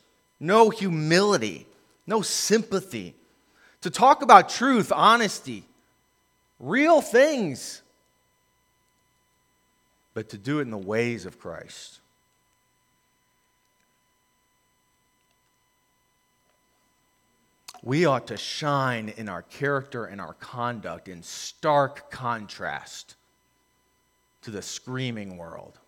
no 0.43 0.69
humility, 0.69 1.65
no 2.05 2.21
sympathy. 2.21 3.15
To 3.81 3.89
talk 3.89 4.21
about 4.21 4.49
truth, 4.49 4.91
honesty, 4.93 5.63
real 6.59 7.01
things, 7.01 7.81
but 10.13 10.29
to 10.29 10.37
do 10.37 10.59
it 10.59 10.63
in 10.63 10.69
the 10.69 10.77
ways 10.77 11.25
of 11.25 11.39
Christ. 11.39 12.01
We 17.83 18.05
ought 18.05 18.27
to 18.27 18.37
shine 18.37 19.13
in 19.17 19.29
our 19.29 19.41
character 19.43 20.05
and 20.05 20.19
our 20.19 20.33
conduct 20.35 21.07
in 21.07 21.21
stark 21.21 22.09
contrast 22.09 23.15
to 24.43 24.51
the 24.51 24.61
screaming 24.61 25.37
world. 25.37 25.79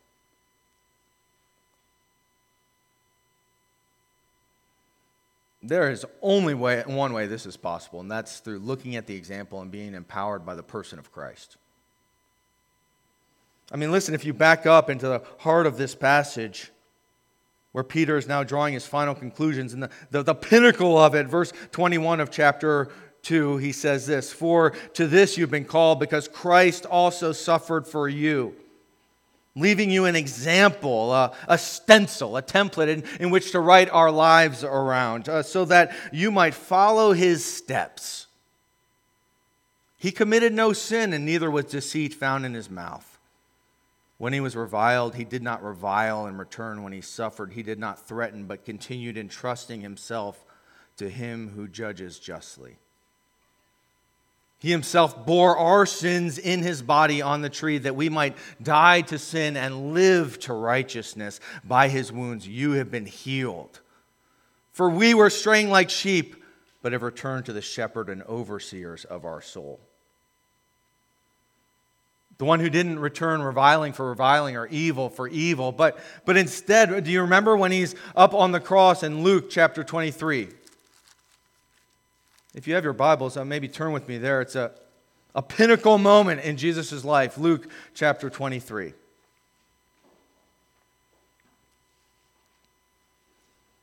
there 5.68 5.90
is 5.90 6.06
only 6.22 6.54
way, 6.54 6.84
one 6.86 7.14
way 7.14 7.26
this 7.26 7.46
is 7.46 7.58
possible, 7.58 8.00
and 8.00 8.10
that's 8.10 8.40
through 8.40 8.60
looking 8.60 8.96
at 8.96 9.08
the 9.08 9.16
example 9.16 9.62
and 9.62 9.72
being 9.72 9.94
empowered 9.94 10.46
by 10.46 10.56
the 10.56 10.64
person 10.64 11.00
of 11.00 11.12
Christ. 11.12 11.58
I 13.72 13.78
mean, 13.78 13.92
listen, 13.92 14.14
if 14.14 14.26
you 14.26 14.34
back 14.34 14.66
up 14.66 14.90
into 14.90 15.08
the 15.08 15.24
heart 15.40 15.66
of 15.66 15.78
this 15.78 15.96
passage, 15.96 16.72
where 17.76 17.84
Peter 17.84 18.16
is 18.16 18.26
now 18.26 18.42
drawing 18.42 18.74
his 18.74 18.88
final 18.88 19.14
conclusions, 19.14 19.74
and 19.74 19.84
the, 19.84 19.90
the, 20.10 20.24
the 20.24 20.34
pinnacle 20.34 20.98
of 20.98 21.14
it, 21.14 21.28
verse 21.28 21.52
21 21.74 22.22
of 22.22 22.32
chapter 22.32 22.88
2, 23.24 23.58
he 23.58 23.74
says 23.74 24.08
this 24.08 24.32
For 24.32 24.70
to 24.94 25.08
this 25.08 25.38
you've 25.38 25.52
been 25.52 25.66
called, 25.66 26.00
because 26.00 26.30
Christ 26.30 26.86
also 26.86 27.34
suffered 27.34 27.86
for 27.86 28.08
you 28.08 28.56
leaving 29.58 29.92
you 29.92 30.06
an 30.06 30.16
example, 30.16 31.14
a 31.14 31.58
stencil, 31.58 32.38
a 32.38 32.42
template 32.42 32.88
in, 32.88 33.04
in, 33.20 33.30
which 33.30 33.52
to 33.52 33.60
write 33.60 33.90
our 33.90 34.12
lives 34.12 34.64
around, 34.64 35.28
uh, 35.28 35.44
so 35.44 35.66
that 35.66 35.94
you 36.14 36.32
might 36.32 36.54
follow 36.54 37.12
his 37.12 37.44
steps. 37.44 38.28
He 39.98 40.12
committed 40.12 40.54
no 40.54 40.72
sin, 40.72 41.12
and 41.12 41.26
neither 41.26 41.52
was 41.52 41.66
deceit 41.66 42.14
found 42.14 42.46
in 42.46 42.54
his 42.54 42.70
mouth. 42.70 43.15
When 44.18 44.34
he 44.34 44.40
was 44.40 44.56
reviled, 44.56 45.16
he 45.16 45.26
did 45.26 45.44
not 45.44 45.64
revile 45.64 46.26
in 46.28 46.38
return. 46.38 46.84
When 46.84 46.94
he 46.94 47.02
suffered, 47.02 47.54
he 47.54 47.64
did 47.64 47.80
not 47.80 48.08
threaten, 48.08 48.46
but 48.46 48.66
continued 48.66 49.18
entrusting 49.18 49.82
himself 49.82 50.46
to 50.98 51.10
him 51.10 51.50
who 51.50 51.68
judges 51.68 52.18
justly. 52.20 52.78
He 54.60 54.72
himself 54.72 55.26
bore 55.26 55.58
our 55.58 55.86
sins 55.86 56.38
in 56.38 56.64
his 56.64 56.82
body 56.82 57.22
on 57.22 57.42
the 57.42 57.50
tree 57.50 57.78
that 57.80 57.96
we 57.96 58.10
might 58.10 58.38
die 58.64 59.02
to 59.02 59.20
sin 59.20 59.58
and 59.58 59.94
live 59.94 60.40
to 60.40 60.54
righteousness. 60.54 61.42
By 61.64 61.90
his 61.90 62.12
wounds 62.12 62.48
you 62.48 62.72
have 62.72 62.90
been 62.90 63.06
healed. 63.06 63.82
For 64.72 64.90
we 64.90 65.14
were 65.14 65.30
straying 65.30 65.70
like 65.70 65.90
sheep, 65.90 66.42
but 66.82 66.94
have 66.94 67.04
returned 67.04 67.46
to 67.46 67.54
the 67.54 67.62
shepherd 67.62 68.10
and 68.10 68.24
overseers 68.24 69.04
of 69.06 69.26
our 69.26 69.42
soul. 69.42 69.80
The 72.38 72.46
one 72.46 72.60
who 72.60 72.70
didn't 72.70 73.00
return 73.00 73.42
reviling 73.42 73.94
for 73.94 74.10
reviling 74.10 74.58
or 74.58 74.68
evil 74.68 75.10
for 75.10 75.28
evil, 75.28 75.72
but, 75.72 75.98
but 76.26 76.36
instead, 76.36 77.04
do 77.04 77.12
you 77.12 77.22
remember 77.22 77.56
when 77.56 77.72
he's 77.72 77.96
up 78.16 78.34
on 78.34 78.52
the 78.52 78.60
cross 78.60 79.04
in 79.04 79.24
Luke 79.24 79.50
chapter 79.50 79.84
23? 79.84 80.50
If 82.54 82.68
you 82.68 82.76
have 82.76 82.84
your 82.84 82.94
Bibles, 82.94 83.38
uh, 83.38 83.46
maybe 83.46 83.68
turn 83.68 83.94
with 83.94 84.10
me 84.10 84.18
there. 84.18 84.42
It's 84.42 84.56
a, 84.56 84.72
a 85.34 85.42
pinnacle 85.42 85.98
moment 85.98 86.42
in 86.42 86.58
Jesus' 86.58 87.06
life, 87.06 87.38
Luke 87.38 87.70
chapter 87.94 88.30
23. 88.30 88.94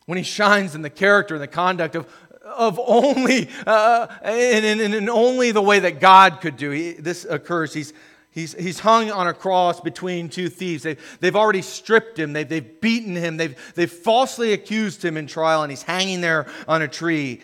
When 0.04 0.18
he 0.18 0.24
shines 0.24 0.74
in 0.74 0.82
the 0.82 0.90
character 0.90 1.34
and 1.34 1.42
the 1.42 1.48
conduct 1.48 1.94
of, 1.94 2.06
of 2.44 2.78
only, 2.84 3.48
uh, 3.66 4.08
in, 4.24 4.64
in, 4.80 4.94
in 4.94 5.08
only 5.08 5.52
the 5.52 5.62
way 5.62 5.78
that 5.78 6.00
God 6.00 6.40
could 6.40 6.56
do. 6.56 6.70
He, 6.70 6.92
this 6.92 7.24
occurs. 7.24 7.72
He's, 7.72 7.92
He's, 8.32 8.54
he's 8.54 8.80
hung 8.80 9.10
on 9.10 9.28
a 9.28 9.34
cross 9.34 9.80
between 9.80 10.30
two 10.30 10.48
thieves. 10.48 10.82
They, 10.82 10.96
they've 11.20 11.36
already 11.36 11.60
stripped 11.60 12.18
him, 12.18 12.32
they've, 12.32 12.48
they've 12.48 12.80
beaten 12.80 13.14
him, 13.14 13.36
they've, 13.36 13.56
they've 13.74 13.92
falsely 13.92 14.54
accused 14.54 15.04
him 15.04 15.18
in 15.18 15.26
trial, 15.26 15.62
and 15.62 15.70
he's 15.70 15.82
hanging 15.82 16.22
there 16.22 16.46
on 16.66 16.80
a 16.80 16.88
tree. 16.88 17.42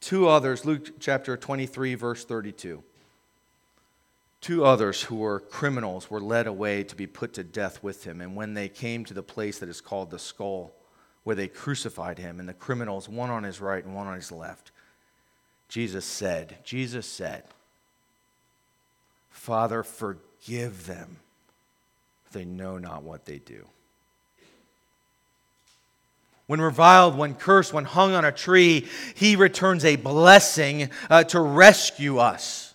Two 0.00 0.26
others, 0.26 0.64
Luke 0.64 0.98
chapter 1.00 1.36
23, 1.36 1.94
verse 1.96 2.24
32. 2.24 2.82
Two 4.40 4.64
others 4.64 5.02
who 5.02 5.16
were 5.16 5.40
criminals 5.40 6.10
were 6.10 6.20
led 6.20 6.46
away 6.46 6.82
to 6.84 6.96
be 6.96 7.06
put 7.06 7.34
to 7.34 7.44
death 7.44 7.82
with 7.82 8.04
him. 8.04 8.22
And 8.22 8.34
when 8.34 8.54
they 8.54 8.68
came 8.68 9.04
to 9.04 9.14
the 9.14 9.22
place 9.22 9.58
that 9.58 9.68
is 9.68 9.80
called 9.82 10.10
the 10.10 10.18
skull, 10.18 10.72
where 11.24 11.36
they 11.36 11.48
crucified 11.48 12.18
him, 12.18 12.40
and 12.40 12.48
the 12.48 12.54
criminals, 12.54 13.06
one 13.06 13.28
on 13.28 13.42
his 13.42 13.60
right 13.60 13.84
and 13.84 13.94
one 13.94 14.06
on 14.06 14.14
his 14.14 14.32
left, 14.32 14.70
Jesus 15.68 16.06
said, 16.06 16.58
Jesus 16.64 17.06
said, 17.06 17.44
Father, 19.38 19.84
forgive 19.84 20.86
them. 20.86 21.16
They 22.32 22.44
know 22.44 22.76
not 22.76 23.04
what 23.04 23.24
they 23.24 23.38
do. 23.38 23.64
When 26.48 26.60
reviled, 26.60 27.16
when 27.16 27.34
cursed, 27.34 27.72
when 27.72 27.84
hung 27.84 28.14
on 28.14 28.24
a 28.24 28.32
tree, 28.32 28.88
he 29.14 29.36
returns 29.36 29.84
a 29.84 29.96
blessing 29.96 30.90
uh, 31.08 31.24
to 31.24 31.40
rescue 31.40 32.18
us. 32.18 32.67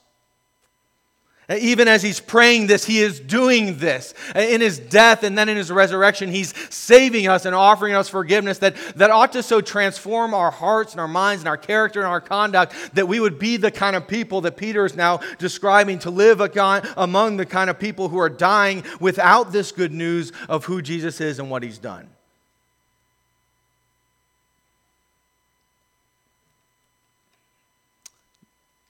Even 1.49 1.89
as 1.89 2.01
he's 2.01 2.21
praying 2.21 2.67
this, 2.67 2.86
he 2.86 2.99
is 2.99 3.19
doing 3.19 3.77
this. 3.77 4.13
In 4.34 4.62
his 4.62 4.79
death 4.79 5.23
and 5.23 5.38
then 5.38 5.49
in 5.49 5.58
his 5.58 5.69
resurrection, 5.69 6.29
he's 6.29 6.53
saving 6.73 7.27
us 7.27 7.45
and 7.45 7.53
offering 7.53 7.93
us 7.93 8.08
forgiveness 8.08 8.60
that, 8.60 8.75
that 8.95 9.12
ought 9.12 9.34
to 9.34 9.43
so 9.43 9.60
transform 9.60 10.34
our 10.34 10.51
hearts 10.51 10.93
and 10.93 11.01
our 11.01 11.08
minds 11.08 11.41
and 11.41 11.49
our 11.49 11.58
character 11.58 11.99
and 11.99 12.08
our 12.08 12.21
conduct 12.21 12.73
that 12.93 13.10
we 13.10 13.19
would 13.19 13.39
be 13.39 13.58
the 13.58 13.71
kind 13.71 13.95
of 13.95 14.08
people 14.08 14.41
that 14.41 14.56
Peter 14.56 14.86
is 14.86 14.95
now 14.95 15.17
describing 15.38 15.99
to 15.99 16.10
live 16.10 16.39
among 16.95 17.36
the 17.36 17.45
kind 17.45 17.69
of 17.69 17.77
people 17.77 18.08
who 18.08 18.19
are 18.19 18.29
dying 18.29 18.84
without 19.01 19.51
this 19.51 19.73
good 19.73 19.91
news 19.91 20.32
of 20.47 20.63
who 20.63 20.82
Jesus 20.82 21.19
is 21.19 21.39
and 21.39 21.51
what 21.51 21.62
he's 21.62 21.77
done. 21.77 22.10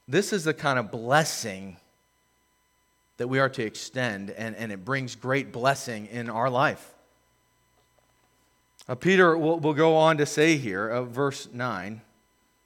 This 0.07 0.31
is 0.31 0.43
the 0.43 0.53
kind 0.53 0.77
of 0.77 0.91
blessing 0.91 1.77
that 3.17 3.27
we 3.27 3.39
are 3.39 3.49
to 3.49 3.63
extend, 3.63 4.31
and, 4.31 4.55
and 4.55 4.71
it 4.71 4.83
brings 4.83 5.15
great 5.15 5.51
blessing 5.51 6.07
in 6.07 6.29
our 6.29 6.49
life. 6.49 6.93
Uh, 8.87 8.95
Peter 8.95 9.37
will, 9.37 9.59
will 9.59 9.73
go 9.73 9.95
on 9.95 10.17
to 10.17 10.25
say 10.25 10.57
here, 10.57 10.89
uh, 10.89 11.03
verse 11.03 11.47
9, 11.53 12.01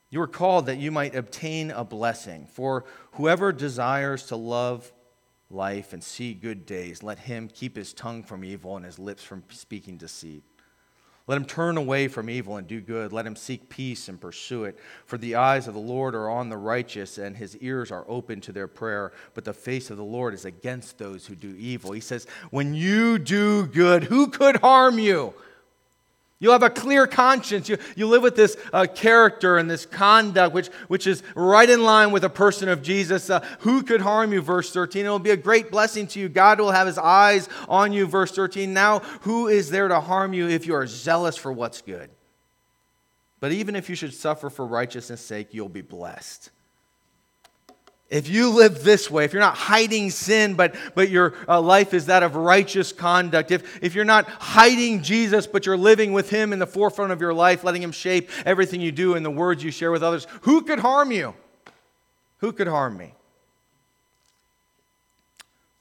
You 0.09 0.19
were 0.19 0.27
called 0.27 0.65
that 0.65 0.77
you 0.77 0.91
might 0.91 1.15
obtain 1.15 1.69
a 1.69 1.83
blessing. 1.83 2.47
For 2.51 2.85
whoever 3.13 3.51
desires 3.51 4.23
to 4.27 4.35
love 4.35 4.91
life 5.49 5.93
and 5.93 6.03
see 6.03 6.33
good 6.33 6.65
days, 6.65 7.03
let 7.03 7.19
him 7.19 7.49
keep 7.53 7.75
his 7.75 7.93
tongue 7.93 8.23
from 8.23 8.43
evil 8.43 8.75
and 8.75 8.85
his 8.85 8.97
lips 8.97 9.23
from 9.23 9.43
speaking 9.49 9.97
deceit. 9.97 10.43
Let 11.27 11.35
him 11.35 11.45
turn 11.45 11.75
away 11.75 12.07
from 12.07 12.29
evil 12.29 12.55
and 12.55 12.65
do 12.65 12.79
good. 12.79 13.11
Let 13.11 13.27
him 13.27 13.35
seek 13.35 13.67
peace 13.67 14.07
and 14.07 14.19
pursue 14.19 14.63
it. 14.63 14.79
For 15.05 15.17
the 15.17 15.35
eyes 15.35 15.67
of 15.67 15.73
the 15.73 15.79
Lord 15.79 16.15
are 16.15 16.29
on 16.29 16.47
the 16.47 16.55
righteous, 16.55 17.17
and 17.17 17.35
his 17.35 17.57
ears 17.57 17.91
are 17.91 18.05
open 18.07 18.39
to 18.41 18.53
their 18.53 18.67
prayer. 18.67 19.11
But 19.33 19.43
the 19.43 19.53
face 19.53 19.89
of 19.89 19.97
the 19.97 20.05
Lord 20.05 20.33
is 20.33 20.45
against 20.45 20.97
those 20.97 21.25
who 21.25 21.35
do 21.35 21.53
evil. 21.57 21.91
He 21.91 21.99
says, 21.99 22.27
When 22.49 22.73
you 22.73 23.19
do 23.19 23.67
good, 23.67 24.05
who 24.05 24.27
could 24.27 24.57
harm 24.57 24.99
you? 24.99 25.33
You'll 26.39 26.51
have 26.51 26.61
a 26.61 26.69
clear 26.69 27.07
conscience. 27.07 27.67
You, 27.67 27.77
you 27.95 28.07
live 28.07 28.21
with 28.21 28.35
this 28.35 28.55
uh, 28.71 28.85
character 28.85 29.57
and 29.57 29.69
this 29.69 29.87
conduct, 29.87 30.53
which, 30.53 30.67
which 30.87 31.07
is 31.07 31.23
right 31.35 31.67
in 31.67 31.83
line 31.83 32.11
with 32.11 32.23
a 32.23 32.29
person 32.29 32.69
of 32.69 32.83
Jesus. 32.83 33.29
Uh, 33.29 33.43
who 33.59 33.81
could 33.81 34.01
harm 34.01 34.31
you? 34.33 34.41
Verse 34.41 34.71
13. 34.71 35.05
It 35.05 35.09
will 35.09 35.17
be 35.17 35.31
a 35.31 35.37
great 35.37 35.71
blessing 35.71 36.05
to 36.07 36.19
you. 36.19 36.29
God 36.29 36.59
will 36.59 36.71
have 36.71 36.85
his 36.85 36.99
eyes 36.99 37.49
on 37.67 37.91
you. 37.91 38.05
Verse 38.05 38.31
13. 38.31 38.71
Now, 38.71 38.99
who 39.21 39.47
is 39.47 39.71
there 39.71 39.87
to 39.87 39.99
harm 39.99 40.33
you 40.33 40.47
if 40.47 40.67
you 40.67 40.75
are 40.75 40.85
zealous 40.85 41.37
for 41.37 41.51
what's 41.51 41.81
good? 41.81 42.11
But 43.39 43.51
even 43.51 43.75
if 43.75 43.89
you 43.89 43.95
should 43.95 44.13
suffer 44.13 44.51
for 44.51 44.65
righteousness' 44.65 45.21
sake, 45.21 45.53
you'll 45.53 45.69
be 45.69 45.81
blessed. 45.81 46.51
If 48.09 48.29
you 48.29 48.51
live 48.51 48.85
this 48.85 49.11
way, 49.11 49.25
if 49.25 49.33
you're 49.33 49.41
not 49.41 49.57
hiding 49.57 50.11
sin, 50.11 50.53
but, 50.53 50.75
but 50.95 51.09
your 51.09 51.33
uh, 51.47 51.59
life 51.59 51.93
is 51.93 52.05
that 52.05 52.23
of 52.23 52.37
righteous 52.37 52.93
conduct, 52.93 53.51
if, 53.51 53.83
if 53.83 53.95
you're 53.95 54.05
not 54.05 54.29
hiding 54.29 55.03
Jesus, 55.03 55.45
but 55.45 55.65
you're 55.65 55.75
living 55.75 56.13
with 56.13 56.29
Him 56.29 56.53
in 56.53 56.59
the 56.59 56.67
forefront 56.67 57.11
of 57.11 57.19
your 57.19 57.33
life, 57.33 57.65
letting 57.65 57.83
Him 57.83 57.91
shape 57.91 58.29
everything 58.45 58.79
you 58.79 58.93
do 58.93 59.15
and 59.15 59.25
the 59.25 59.31
words 59.31 59.61
you 59.61 59.71
share 59.71 59.91
with 59.91 60.03
others, 60.03 60.25
who 60.43 60.61
could 60.61 60.79
harm 60.79 61.11
you? 61.11 61.35
Who 62.37 62.53
could 62.53 62.67
harm 62.67 62.95
me? 62.95 63.13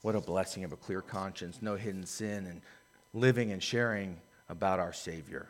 What 0.03 0.17
a 0.17 0.21
blessing 0.21 0.65
of 0.65 0.73
a 0.73 0.77
clear 0.77 1.03
conscience, 1.03 1.59
no 1.63 1.77
hidden 1.77 2.07
sin, 2.07 2.47
and 2.47 2.61
living 3.15 3.53
and 3.53 3.63
sharing 3.63 4.17
about 4.49 4.81
our 4.81 4.93
Savior. 4.93 5.47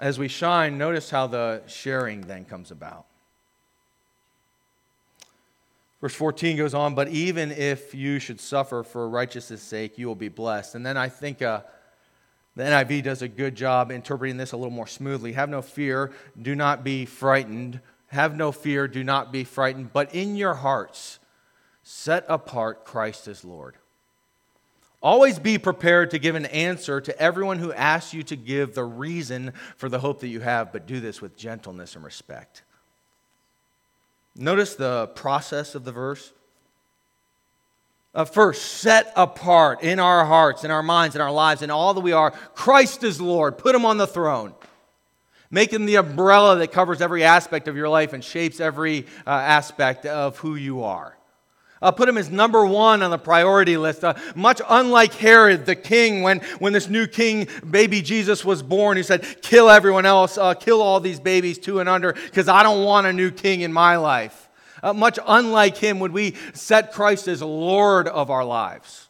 As 0.00 0.18
we 0.18 0.26
shine, 0.26 0.76
notice 0.76 1.08
how 1.08 1.28
the 1.28 1.62
sharing 1.68 2.22
then 2.22 2.44
comes 2.44 2.72
about. 2.72 3.06
Verse 6.04 6.14
14 6.16 6.58
goes 6.58 6.74
on, 6.74 6.94
but 6.94 7.08
even 7.08 7.50
if 7.50 7.94
you 7.94 8.18
should 8.18 8.38
suffer 8.38 8.82
for 8.82 9.08
righteousness' 9.08 9.62
sake, 9.62 9.96
you 9.96 10.06
will 10.06 10.14
be 10.14 10.28
blessed. 10.28 10.74
And 10.74 10.84
then 10.84 10.98
I 10.98 11.08
think 11.08 11.40
uh, 11.40 11.62
the 12.54 12.62
NIV 12.62 13.04
does 13.04 13.22
a 13.22 13.28
good 13.28 13.54
job 13.54 13.90
interpreting 13.90 14.36
this 14.36 14.52
a 14.52 14.58
little 14.58 14.70
more 14.70 14.86
smoothly. 14.86 15.32
Have 15.32 15.48
no 15.48 15.62
fear, 15.62 16.12
do 16.42 16.54
not 16.54 16.84
be 16.84 17.06
frightened. 17.06 17.80
Have 18.08 18.36
no 18.36 18.52
fear, 18.52 18.86
do 18.86 19.02
not 19.02 19.32
be 19.32 19.44
frightened, 19.44 19.94
but 19.94 20.14
in 20.14 20.36
your 20.36 20.52
hearts, 20.52 21.20
set 21.82 22.26
apart 22.28 22.84
Christ 22.84 23.26
as 23.26 23.42
Lord. 23.42 23.76
Always 25.02 25.38
be 25.38 25.56
prepared 25.56 26.10
to 26.10 26.18
give 26.18 26.34
an 26.34 26.44
answer 26.44 27.00
to 27.00 27.18
everyone 27.18 27.60
who 27.60 27.72
asks 27.72 28.12
you 28.12 28.22
to 28.24 28.36
give 28.36 28.74
the 28.74 28.84
reason 28.84 29.54
for 29.78 29.88
the 29.88 30.00
hope 30.00 30.20
that 30.20 30.28
you 30.28 30.40
have, 30.40 30.70
but 30.70 30.86
do 30.86 31.00
this 31.00 31.22
with 31.22 31.34
gentleness 31.34 31.96
and 31.96 32.04
respect. 32.04 32.62
Notice 34.36 34.74
the 34.74 35.08
process 35.08 35.74
of 35.74 35.84
the 35.84 35.92
verse. 35.92 36.32
Uh, 38.14 38.24
first, 38.24 38.62
set 38.62 39.12
apart 39.16 39.82
in 39.82 39.98
our 39.98 40.24
hearts, 40.24 40.64
in 40.64 40.70
our 40.70 40.82
minds, 40.82 41.16
in 41.16 41.20
our 41.20 41.32
lives, 41.32 41.62
in 41.62 41.70
all 41.70 41.94
that 41.94 42.00
we 42.00 42.12
are. 42.12 42.30
Christ 42.54 43.02
is 43.02 43.20
Lord. 43.20 43.58
Put 43.58 43.74
him 43.74 43.84
on 43.84 43.96
the 43.96 44.06
throne. 44.06 44.54
Make 45.50 45.72
him 45.72 45.86
the 45.86 45.96
umbrella 45.96 46.56
that 46.58 46.72
covers 46.72 47.00
every 47.00 47.24
aspect 47.24 47.68
of 47.68 47.76
your 47.76 47.88
life 47.88 48.12
and 48.12 48.24
shapes 48.24 48.60
every 48.60 49.06
uh, 49.26 49.30
aspect 49.30 50.06
of 50.06 50.38
who 50.38 50.54
you 50.56 50.82
are 50.84 51.16
uh, 51.82 51.90
put 51.90 52.08
him 52.08 52.16
as 52.16 52.30
number 52.30 52.64
one 52.64 53.02
on 53.02 53.10
the 53.10 53.18
priority 53.18 53.76
list. 53.76 54.04
Uh, 54.04 54.14
much 54.34 54.60
unlike 54.68 55.12
Herod, 55.14 55.66
the 55.66 55.76
king, 55.76 56.22
when, 56.22 56.40
when 56.58 56.72
this 56.72 56.88
new 56.88 57.06
king, 57.06 57.48
baby 57.68 58.02
Jesus, 58.02 58.44
was 58.44 58.62
born, 58.62 58.96
he 58.96 59.02
said, 59.02 59.24
Kill 59.42 59.68
everyone 59.68 60.06
else, 60.06 60.38
uh, 60.38 60.54
kill 60.54 60.80
all 60.80 61.00
these 61.00 61.20
babies 61.20 61.58
two 61.58 61.80
and 61.80 61.88
under, 61.88 62.12
because 62.12 62.48
I 62.48 62.62
don't 62.62 62.84
want 62.84 63.06
a 63.06 63.12
new 63.12 63.30
king 63.30 63.60
in 63.60 63.72
my 63.72 63.96
life. 63.96 64.48
Uh, 64.82 64.92
much 64.92 65.18
unlike 65.26 65.76
him, 65.76 65.98
would 65.98 66.12
we 66.12 66.36
set 66.52 66.92
Christ 66.92 67.28
as 67.28 67.42
Lord 67.42 68.06
of 68.08 68.30
our 68.30 68.44
lives? 68.44 69.08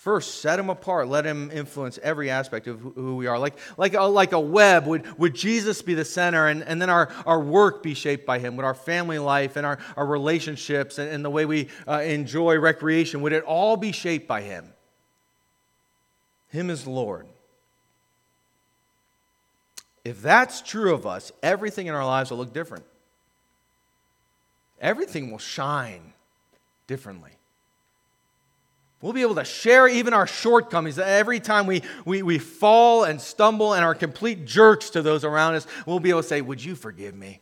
First, 0.00 0.40
set 0.40 0.58
him 0.58 0.70
apart. 0.70 1.08
Let 1.08 1.26
him 1.26 1.50
influence 1.50 1.98
every 2.02 2.30
aspect 2.30 2.66
of 2.66 2.80
who 2.80 3.16
we 3.16 3.26
are. 3.26 3.38
Like, 3.38 3.58
like, 3.76 3.92
a, 3.92 4.00
like 4.04 4.32
a 4.32 4.40
web, 4.40 4.86
would, 4.86 5.18
would 5.18 5.34
Jesus 5.34 5.82
be 5.82 5.92
the 5.92 6.06
center 6.06 6.46
and, 6.46 6.62
and 6.62 6.80
then 6.80 6.88
our, 6.88 7.10
our 7.26 7.38
work 7.38 7.82
be 7.82 7.92
shaped 7.92 8.24
by 8.24 8.38
him? 8.38 8.56
Would 8.56 8.64
our 8.64 8.72
family 8.72 9.18
life 9.18 9.56
and 9.56 9.66
our, 9.66 9.78
our 9.98 10.06
relationships 10.06 10.96
and, 10.96 11.10
and 11.10 11.22
the 11.22 11.28
way 11.28 11.44
we 11.44 11.68
uh, 11.86 12.00
enjoy 12.00 12.58
recreation, 12.58 13.20
would 13.20 13.34
it 13.34 13.44
all 13.44 13.76
be 13.76 13.92
shaped 13.92 14.26
by 14.26 14.40
him? 14.40 14.72
Him 16.48 16.70
as 16.70 16.86
Lord. 16.86 17.26
If 20.02 20.22
that's 20.22 20.62
true 20.62 20.94
of 20.94 21.06
us, 21.06 21.30
everything 21.42 21.88
in 21.88 21.94
our 21.94 22.06
lives 22.06 22.30
will 22.30 22.38
look 22.38 22.54
different. 22.54 22.86
Everything 24.80 25.30
will 25.30 25.36
shine 25.36 26.14
differently. 26.86 27.32
We'll 29.00 29.14
be 29.14 29.22
able 29.22 29.36
to 29.36 29.44
share 29.44 29.88
even 29.88 30.12
our 30.12 30.26
shortcomings. 30.26 30.98
Every 30.98 31.40
time 31.40 31.66
we, 31.66 31.82
we, 32.04 32.22
we 32.22 32.38
fall 32.38 33.04
and 33.04 33.20
stumble 33.20 33.72
and 33.72 33.82
are 33.82 33.94
complete 33.94 34.44
jerks 34.44 34.90
to 34.90 35.02
those 35.02 35.24
around 35.24 35.54
us, 35.54 35.66
we'll 35.86 36.00
be 36.00 36.10
able 36.10 36.22
to 36.22 36.28
say, 36.28 36.42
Would 36.42 36.62
you 36.62 36.74
forgive 36.74 37.14
me? 37.14 37.40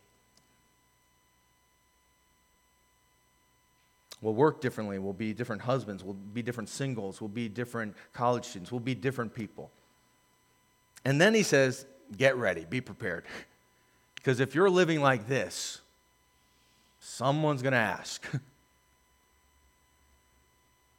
We'll 4.21 4.35
work 4.35 4.61
differently. 4.61 4.99
We'll 4.99 5.13
be 5.13 5.33
different 5.33 5.63
husbands. 5.63 6.03
We'll 6.03 6.15
be 6.15 6.43
different 6.43 6.69
singles. 6.69 7.21
We'll 7.21 7.29
be 7.29 7.49
different 7.49 7.95
college 8.13 8.45
students. 8.45 8.73
We'll 8.73 8.81
be 8.81 8.95
different 8.95 9.35
people. 9.35 9.71
And 11.05 11.21
then 11.21 11.35
he 11.35 11.43
says, 11.43 11.87
Get 12.17 12.37
ready, 12.37 12.65
be 12.65 12.81
prepared. 12.81 13.25
Because 14.15 14.41
if 14.41 14.53
you're 14.53 14.69
living 14.69 15.01
like 15.01 15.29
this, 15.29 15.81
someone's 16.99 17.63
going 17.63 17.73
to 17.73 17.79
ask. 17.79 18.27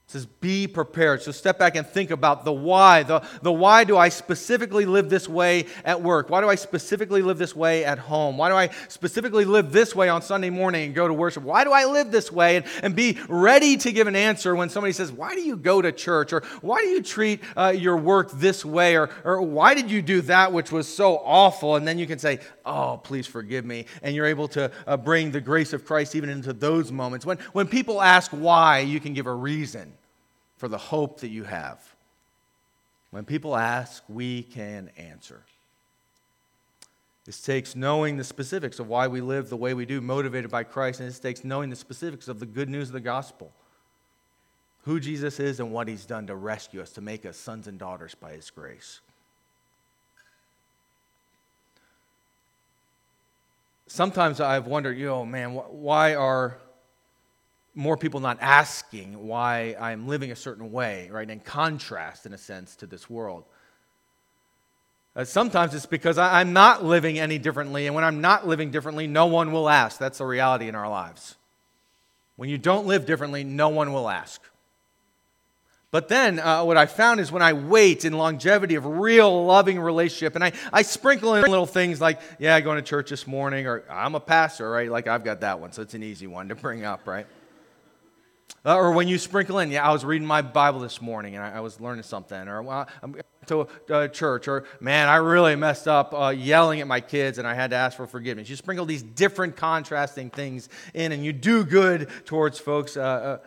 It 0.09 0.13
says, 0.13 0.25
be 0.25 0.65
prepared. 0.65 1.21
So 1.21 1.31
step 1.31 1.59
back 1.59 1.75
and 1.75 1.85
think 1.85 2.09
about 2.09 2.43
the 2.43 2.51
why. 2.51 3.03
The, 3.03 3.21
the 3.43 3.51
why 3.51 3.83
do 3.83 3.95
I 3.95 4.09
specifically 4.09 4.87
live 4.87 5.07
this 5.07 5.29
way 5.29 5.67
at 5.85 6.01
work? 6.01 6.31
Why 6.31 6.41
do 6.41 6.49
I 6.49 6.55
specifically 6.55 7.21
live 7.21 7.37
this 7.37 7.55
way 7.55 7.85
at 7.85 7.99
home? 7.99 8.35
Why 8.35 8.49
do 8.49 8.55
I 8.55 8.71
specifically 8.87 9.45
live 9.45 9.71
this 9.71 9.93
way 9.93 10.09
on 10.09 10.23
Sunday 10.23 10.49
morning 10.49 10.85
and 10.85 10.95
go 10.95 11.07
to 11.07 11.13
worship? 11.13 11.43
Why 11.43 11.63
do 11.63 11.71
I 11.71 11.85
live 11.85 12.09
this 12.09 12.31
way? 12.31 12.55
And, 12.55 12.65
and 12.81 12.95
be 12.95 13.19
ready 13.29 13.77
to 13.77 13.91
give 13.91 14.07
an 14.07 14.15
answer 14.15 14.55
when 14.55 14.69
somebody 14.69 14.93
says, 14.93 15.11
Why 15.11 15.35
do 15.35 15.41
you 15.41 15.55
go 15.55 15.79
to 15.79 15.91
church? 15.91 16.33
Or 16.33 16.41
why 16.61 16.81
do 16.81 16.87
you 16.87 17.03
treat 17.03 17.41
uh, 17.55 17.75
your 17.77 17.95
work 17.95 18.31
this 18.31 18.65
way? 18.65 18.97
Or, 18.97 19.11
or 19.23 19.43
why 19.43 19.75
did 19.75 19.91
you 19.91 20.01
do 20.01 20.21
that 20.21 20.51
which 20.51 20.71
was 20.71 20.87
so 20.87 21.17
awful? 21.17 21.75
And 21.75 21.87
then 21.87 21.99
you 21.99 22.07
can 22.07 22.17
say, 22.17 22.39
Oh, 22.65 22.99
please 23.03 23.27
forgive 23.27 23.63
me. 23.63 23.85
And 24.01 24.15
you're 24.15 24.25
able 24.25 24.47
to 24.47 24.71
uh, 24.87 24.97
bring 24.97 25.29
the 25.29 25.41
grace 25.41 25.71
of 25.71 25.85
Christ 25.85 26.15
even 26.15 26.29
into 26.29 26.51
those 26.51 26.91
moments. 26.91 27.27
When, 27.27 27.37
when 27.53 27.67
people 27.67 28.01
ask 28.01 28.31
why, 28.31 28.79
you 28.79 28.99
can 28.99 29.13
give 29.13 29.27
a 29.27 29.35
reason 29.35 29.93
for 30.59 30.67
the 30.67 30.77
hope 30.77 31.21
that 31.21 31.29
you 31.29 31.45
have. 31.45 31.95
When 33.11 33.23
people 33.23 33.55
ask, 33.55 34.03
we 34.09 34.43
can 34.43 34.91
answer. 34.97 35.41
This 37.25 37.41
takes 37.41 37.75
knowing 37.75 38.17
the 38.17 38.23
specifics 38.23 38.77
of 38.77 38.87
why 38.87 39.07
we 39.07 39.21
live 39.21 39.49
the 39.49 39.57
way 39.57 39.73
we 39.73 39.85
do, 39.85 40.01
motivated 40.01 40.51
by 40.51 40.63
Christ, 40.63 40.99
and 40.99 41.07
this 41.07 41.17
takes 41.17 41.45
knowing 41.45 41.69
the 41.69 41.77
specifics 41.77 42.27
of 42.27 42.39
the 42.39 42.45
good 42.45 42.69
news 42.69 42.89
of 42.89 42.93
the 42.93 42.99
gospel 42.99 43.51
who 44.83 44.99
Jesus 44.99 45.39
is 45.39 45.59
and 45.59 45.71
what 45.71 45.87
he's 45.87 46.05
done 46.05 46.27
to 46.27 46.35
rescue 46.35 46.81
us, 46.81 46.91
to 46.91 47.01
make 47.01 47.25
us 47.25 47.37
sons 47.37 47.67
and 47.67 47.79
daughters 47.79 48.15
by 48.15 48.31
his 48.33 48.49
grace. 48.49 48.99
Sometimes 53.87 54.41
I've 54.41 54.67
wondered, 54.67 54.97
you 54.97 55.05
know, 55.05 55.25
man, 55.25 55.51
why 55.51 56.15
are 56.15 56.59
more 57.75 57.97
people 57.97 58.19
not 58.19 58.37
asking 58.41 59.27
why 59.27 59.75
I'm 59.79 60.07
living 60.07 60.31
a 60.31 60.35
certain 60.35 60.71
way, 60.71 61.09
right? 61.11 61.29
In 61.29 61.39
contrast, 61.39 62.25
in 62.25 62.33
a 62.33 62.37
sense, 62.37 62.75
to 62.77 62.87
this 62.87 63.09
world. 63.09 63.45
Uh, 65.15 65.25
sometimes 65.25 65.73
it's 65.73 65.85
because 65.85 66.17
I, 66.17 66.39
I'm 66.39 66.53
not 66.53 66.83
living 66.83 67.19
any 67.19 67.37
differently, 67.37 67.85
and 67.85 67.95
when 67.95 68.03
I'm 68.03 68.21
not 68.21 68.47
living 68.47 68.71
differently, 68.71 69.07
no 69.07 69.25
one 69.25 69.51
will 69.51 69.69
ask. 69.69 69.99
That's 69.99 70.19
the 70.19 70.25
reality 70.25 70.67
in 70.67 70.75
our 70.75 70.89
lives. 70.89 71.35
When 72.35 72.49
you 72.49 72.57
don't 72.57 72.85
live 72.85 73.05
differently, 73.05 73.43
no 73.43 73.69
one 73.69 73.91
will 73.91 74.07
ask. 74.09 74.41
But 75.91 76.07
then 76.07 76.39
uh, 76.39 76.63
what 76.63 76.77
I 76.77 76.85
found 76.85 77.19
is 77.19 77.31
when 77.31 77.41
I 77.41 77.53
wait 77.53 78.05
in 78.05 78.13
longevity 78.13 78.75
of 78.75 78.85
real 78.85 79.45
loving 79.45 79.79
relationship, 79.79 80.35
and 80.35 80.43
I, 80.43 80.51
I 80.71 80.83
sprinkle 80.83 81.33
in 81.35 81.43
little 81.43 81.65
things 81.65 81.99
like, 81.99 82.21
yeah, 82.37 82.59
going 82.61 82.77
to 82.77 82.87
church 82.87 83.09
this 83.09 83.25
morning, 83.25 83.65
or 83.65 83.83
I'm 83.89 84.13
a 84.13 84.19
pastor, 84.19 84.69
right? 84.69 84.89
Like 84.89 85.07
I've 85.07 85.23
got 85.23 85.41
that 85.41 85.59
one, 85.59 85.71
so 85.71 85.81
it's 85.81 85.95
an 85.95 86.03
easy 86.03 86.27
one 86.27 86.49
to 86.49 86.55
bring 86.55 86.85
up, 86.85 87.07
right? 87.07 87.25
Uh, 88.65 88.75
or 88.75 88.91
when 88.91 89.07
you 89.07 89.17
sprinkle 89.17 89.59
in, 89.59 89.71
yeah, 89.71 89.87
I 89.87 89.93
was 89.93 90.03
reading 90.03 90.27
my 90.27 90.41
Bible 90.41 90.79
this 90.79 91.01
morning 91.01 91.35
and 91.35 91.43
I, 91.43 91.57
I 91.57 91.59
was 91.61 91.79
learning 91.79 92.03
something. 92.03 92.47
Or 92.47 92.61
well, 92.61 92.87
I'm 93.01 93.15
to 93.49 93.67
uh, 93.89 94.07
church. 94.07 94.47
Or 94.47 94.65
man, 94.79 95.07
I 95.07 95.17
really 95.17 95.55
messed 95.55 95.87
up 95.87 96.13
uh, 96.13 96.29
yelling 96.29 96.81
at 96.81 96.87
my 96.87 97.01
kids 97.01 97.37
and 97.37 97.47
I 97.47 97.53
had 97.53 97.71
to 97.71 97.75
ask 97.75 97.97
for 97.97 98.07
forgiveness. 98.07 98.49
You 98.49 98.55
sprinkle 98.55 98.85
these 98.85 99.03
different 99.03 99.55
contrasting 99.55 100.29
things 100.29 100.69
in 100.93 101.11
and 101.11 101.25
you 101.25 101.33
do 101.33 101.63
good 101.63 102.09
towards 102.25 102.59
folks. 102.59 102.95
Uh, 102.95 103.01
uh, 103.01 103.37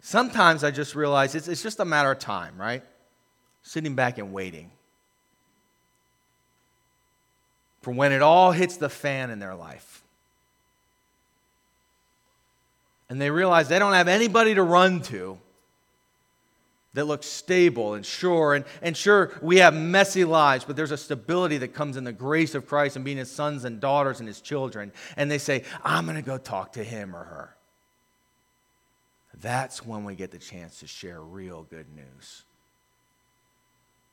sometimes 0.00 0.64
I 0.64 0.70
just 0.70 0.94
realize 0.94 1.34
it's, 1.34 1.48
it's 1.48 1.62
just 1.62 1.80
a 1.80 1.84
matter 1.84 2.10
of 2.10 2.18
time, 2.18 2.54
right? 2.58 2.82
Sitting 3.62 3.94
back 3.94 4.18
and 4.18 4.32
waiting 4.32 4.70
for 7.80 7.92
when 7.92 8.12
it 8.12 8.22
all 8.22 8.50
hits 8.52 8.76
the 8.76 8.88
fan 8.88 9.30
in 9.30 9.38
their 9.38 9.54
life 9.54 10.03
and 13.08 13.20
they 13.20 13.30
realize 13.30 13.68
they 13.68 13.78
don't 13.78 13.92
have 13.92 14.08
anybody 14.08 14.54
to 14.54 14.62
run 14.62 15.02
to 15.02 15.38
that 16.94 17.06
looks 17.06 17.26
stable 17.26 17.94
and 17.94 18.06
sure. 18.06 18.54
And, 18.54 18.64
and 18.80 18.96
sure, 18.96 19.32
we 19.42 19.58
have 19.58 19.74
messy 19.74 20.24
lives, 20.24 20.64
but 20.64 20.76
there's 20.76 20.92
a 20.92 20.96
stability 20.96 21.58
that 21.58 21.74
comes 21.74 21.96
in 21.96 22.04
the 22.04 22.12
grace 22.12 22.54
of 22.54 22.66
Christ 22.66 22.96
and 22.96 23.04
being 23.04 23.18
his 23.18 23.30
sons 23.30 23.64
and 23.64 23.80
daughters 23.80 24.20
and 24.20 24.28
his 24.28 24.40
children. 24.40 24.92
And 25.16 25.30
they 25.30 25.38
say, 25.38 25.64
I'm 25.84 26.04
going 26.04 26.16
to 26.16 26.22
go 26.22 26.38
talk 26.38 26.72
to 26.74 26.84
him 26.84 27.14
or 27.14 27.24
her. 27.24 27.56
That's 29.40 29.84
when 29.84 30.04
we 30.04 30.14
get 30.14 30.30
the 30.30 30.38
chance 30.38 30.80
to 30.80 30.86
share 30.86 31.20
real 31.20 31.64
good 31.64 31.86
news 31.94 32.44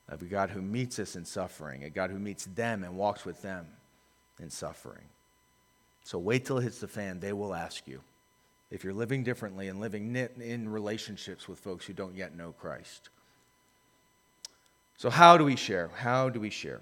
of 0.10 0.22
a 0.22 0.26
God 0.26 0.50
who 0.50 0.62
meets 0.62 1.00
us 1.00 1.16
in 1.16 1.24
suffering, 1.24 1.84
a 1.84 1.90
God 1.90 2.10
who 2.10 2.20
meets 2.20 2.46
them 2.46 2.84
and 2.84 2.98
walks 2.98 3.24
with 3.24 3.42
them 3.44 3.68
in 4.40 4.50
suffering. 4.50 5.06
So 6.04 6.18
wait 6.18 6.46
till 6.46 6.58
it 6.58 6.64
hits 6.64 6.80
the 6.80 6.88
fan. 6.88 7.20
They 7.20 7.32
will 7.32 7.54
ask 7.54 7.88
you 7.88 8.02
if 8.72 8.84
you're 8.84 8.94
living 8.94 9.24
differently 9.24 9.68
and 9.68 9.80
living 9.80 10.16
in 10.16 10.70
relationships 10.70 11.48
with 11.48 11.60
folks 11.60 11.86
who 11.86 11.94
don't 11.94 12.16
yet 12.16 12.36
know 12.36 12.54
Christ. 12.54 13.10
So, 14.98 15.10
how 15.10 15.38
do 15.38 15.44
we 15.44 15.56
share? 15.56 15.90
How 15.96 16.30
do 16.30 16.40
we 16.40 16.50
share? 16.50 16.82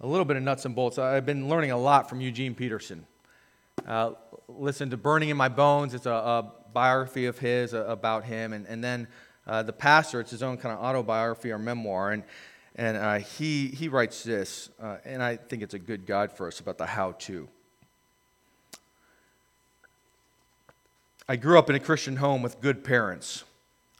A 0.00 0.06
little 0.06 0.24
bit 0.24 0.38
of 0.38 0.42
nuts 0.42 0.64
and 0.64 0.74
bolts. 0.74 0.98
I've 0.98 1.26
been 1.26 1.48
learning 1.48 1.72
a 1.72 1.76
lot 1.76 2.08
from 2.08 2.22
Eugene 2.22 2.54
Peterson. 2.54 3.06
Uh, 3.86 4.12
listen 4.48 4.88
to 4.90 4.96
Burning 4.96 5.28
in 5.28 5.36
My 5.36 5.48
Bones, 5.48 5.92
it's 5.92 6.06
a, 6.06 6.10
a 6.10 6.52
biography 6.72 7.26
of 7.26 7.38
his 7.38 7.74
uh, 7.74 7.84
about 7.86 8.24
him. 8.24 8.52
And, 8.52 8.66
and 8.66 8.82
then 8.82 9.08
uh, 9.46 9.62
The 9.62 9.72
Pastor, 9.72 10.20
it's 10.20 10.30
his 10.30 10.42
own 10.42 10.56
kind 10.56 10.74
of 10.74 10.82
autobiography 10.82 11.50
or 11.50 11.58
memoir. 11.58 12.12
And, 12.12 12.22
and 12.76 12.96
uh, 12.96 13.18
he, 13.18 13.68
he 13.68 13.88
writes 13.88 14.22
this, 14.22 14.70
uh, 14.80 14.98
and 15.04 15.22
I 15.22 15.36
think 15.36 15.62
it's 15.62 15.74
a 15.74 15.78
good 15.78 16.06
guide 16.06 16.32
for 16.32 16.46
us 16.46 16.60
about 16.60 16.78
the 16.78 16.86
how 16.86 17.12
to. 17.12 17.48
I 21.30 21.36
grew 21.36 21.60
up 21.60 21.70
in 21.70 21.76
a 21.76 21.78
Christian 21.78 22.16
home 22.16 22.42
with 22.42 22.60
good 22.60 22.82
parents. 22.82 23.44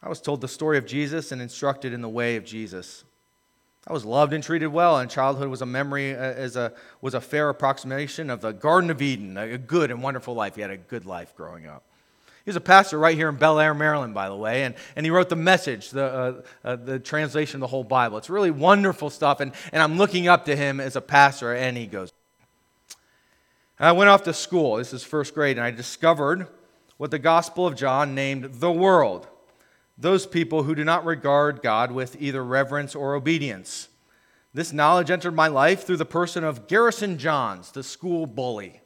I 0.03 0.09
was 0.09 0.21
told 0.21 0.41
the 0.41 0.49
story 0.49 0.79
of 0.79 0.85
Jesus 0.85 1.31
and 1.31 1.41
instructed 1.41 1.93
in 1.93 2.01
the 2.01 2.09
way 2.09 2.35
of 2.35 2.45
Jesus. 2.45 3.05
I 3.87 3.93
was 3.93 4.05
loved 4.05 4.33
and 4.33 4.43
treated 4.43 4.67
well, 4.67 4.99
and 4.99 5.09
childhood 5.09 5.47
was 5.47 5.63
a 5.63 5.67
memory 5.67 6.13
uh, 6.13 6.19
as 6.19 6.57
a 6.57 6.73
was 7.01 7.15
a 7.15 7.21
fair 7.21 7.49
approximation 7.49 8.31
of 8.31 8.41
the 8.41 8.51
Garden 8.51 8.91
of 8.91 9.01
Eden, 9.01 9.37
a 9.37 9.57
good 9.59 9.93
and 9.93 10.03
wonderful 10.03 10.35
life. 10.35 10.57
He 10.57 10.61
had 10.61 10.73
a 10.73 10.77
good 10.77 11.07
life 11.07 11.37
growing 11.37 11.69
up. 11.69 11.85
He 12.45 12.49
was 12.49 12.57
a 12.57 12.61
pastor 12.61 12.99
right 12.99 13.15
here 13.15 13.29
in 13.29 13.37
Bel 13.37 13.61
Air, 13.61 13.75
Maryland, 13.75 14.13
by 14.13 14.29
the 14.29 14.35
way, 14.35 14.65
and, 14.65 14.75
and 14.97 15.07
he 15.07 15.11
wrote 15.11 15.29
the 15.29 15.37
message, 15.37 15.91
the, 15.91 16.03
uh, 16.03 16.43
uh, 16.65 16.75
the 16.75 16.99
translation 16.99 17.59
of 17.59 17.61
the 17.61 17.69
whole 17.69 17.85
Bible. 17.85 18.19
It's 18.19 18.29
really 18.29 18.51
wonderful 18.51 19.09
stuff, 19.09 19.39
and, 19.39 19.53
and 19.73 19.81
I'm 19.81 19.99
looking 19.99 20.27
up 20.27 20.47
to 20.47 20.57
him 20.57 20.81
as 20.81 20.97
a 20.97 21.01
pastor, 21.01 21.55
and 21.55 21.77
he 21.77 21.87
goes. 21.87 22.13
I 23.79 23.93
went 23.93 24.11
off 24.11 24.25
to 24.25 24.33
school. 24.33 24.79
This 24.79 24.93
is 24.93 25.05
first 25.05 25.33
grade, 25.33 25.59
and 25.59 25.65
I 25.65 25.71
discovered 25.71 26.49
what 27.01 27.11
the 27.11 27.19
Gospel 27.19 27.67
of 27.67 27.77
John 27.77 28.15
named 28.15 28.57
the 28.57 28.71
world 28.71 29.27
those 29.97 30.27
people 30.27 30.65
who 30.65 30.75
do 30.75 30.85
not 30.85 31.07
regard 31.07 31.63
God 31.63 31.93
with 31.93 32.21
either 32.21 32.45
reverence 32.45 32.95
or 32.95 33.15
obedience. 33.15 33.89
This 34.53 34.71
knowledge 34.71 35.11
entered 35.11 35.35
my 35.35 35.49
life 35.49 35.87
through 35.87 35.97
the 35.97 36.05
person 36.05 36.45
of 36.45 36.69
Garrison 36.69 37.17
Johns, 37.17 37.73
the 37.73 37.83
school 37.83 38.27
bully. 38.27 38.83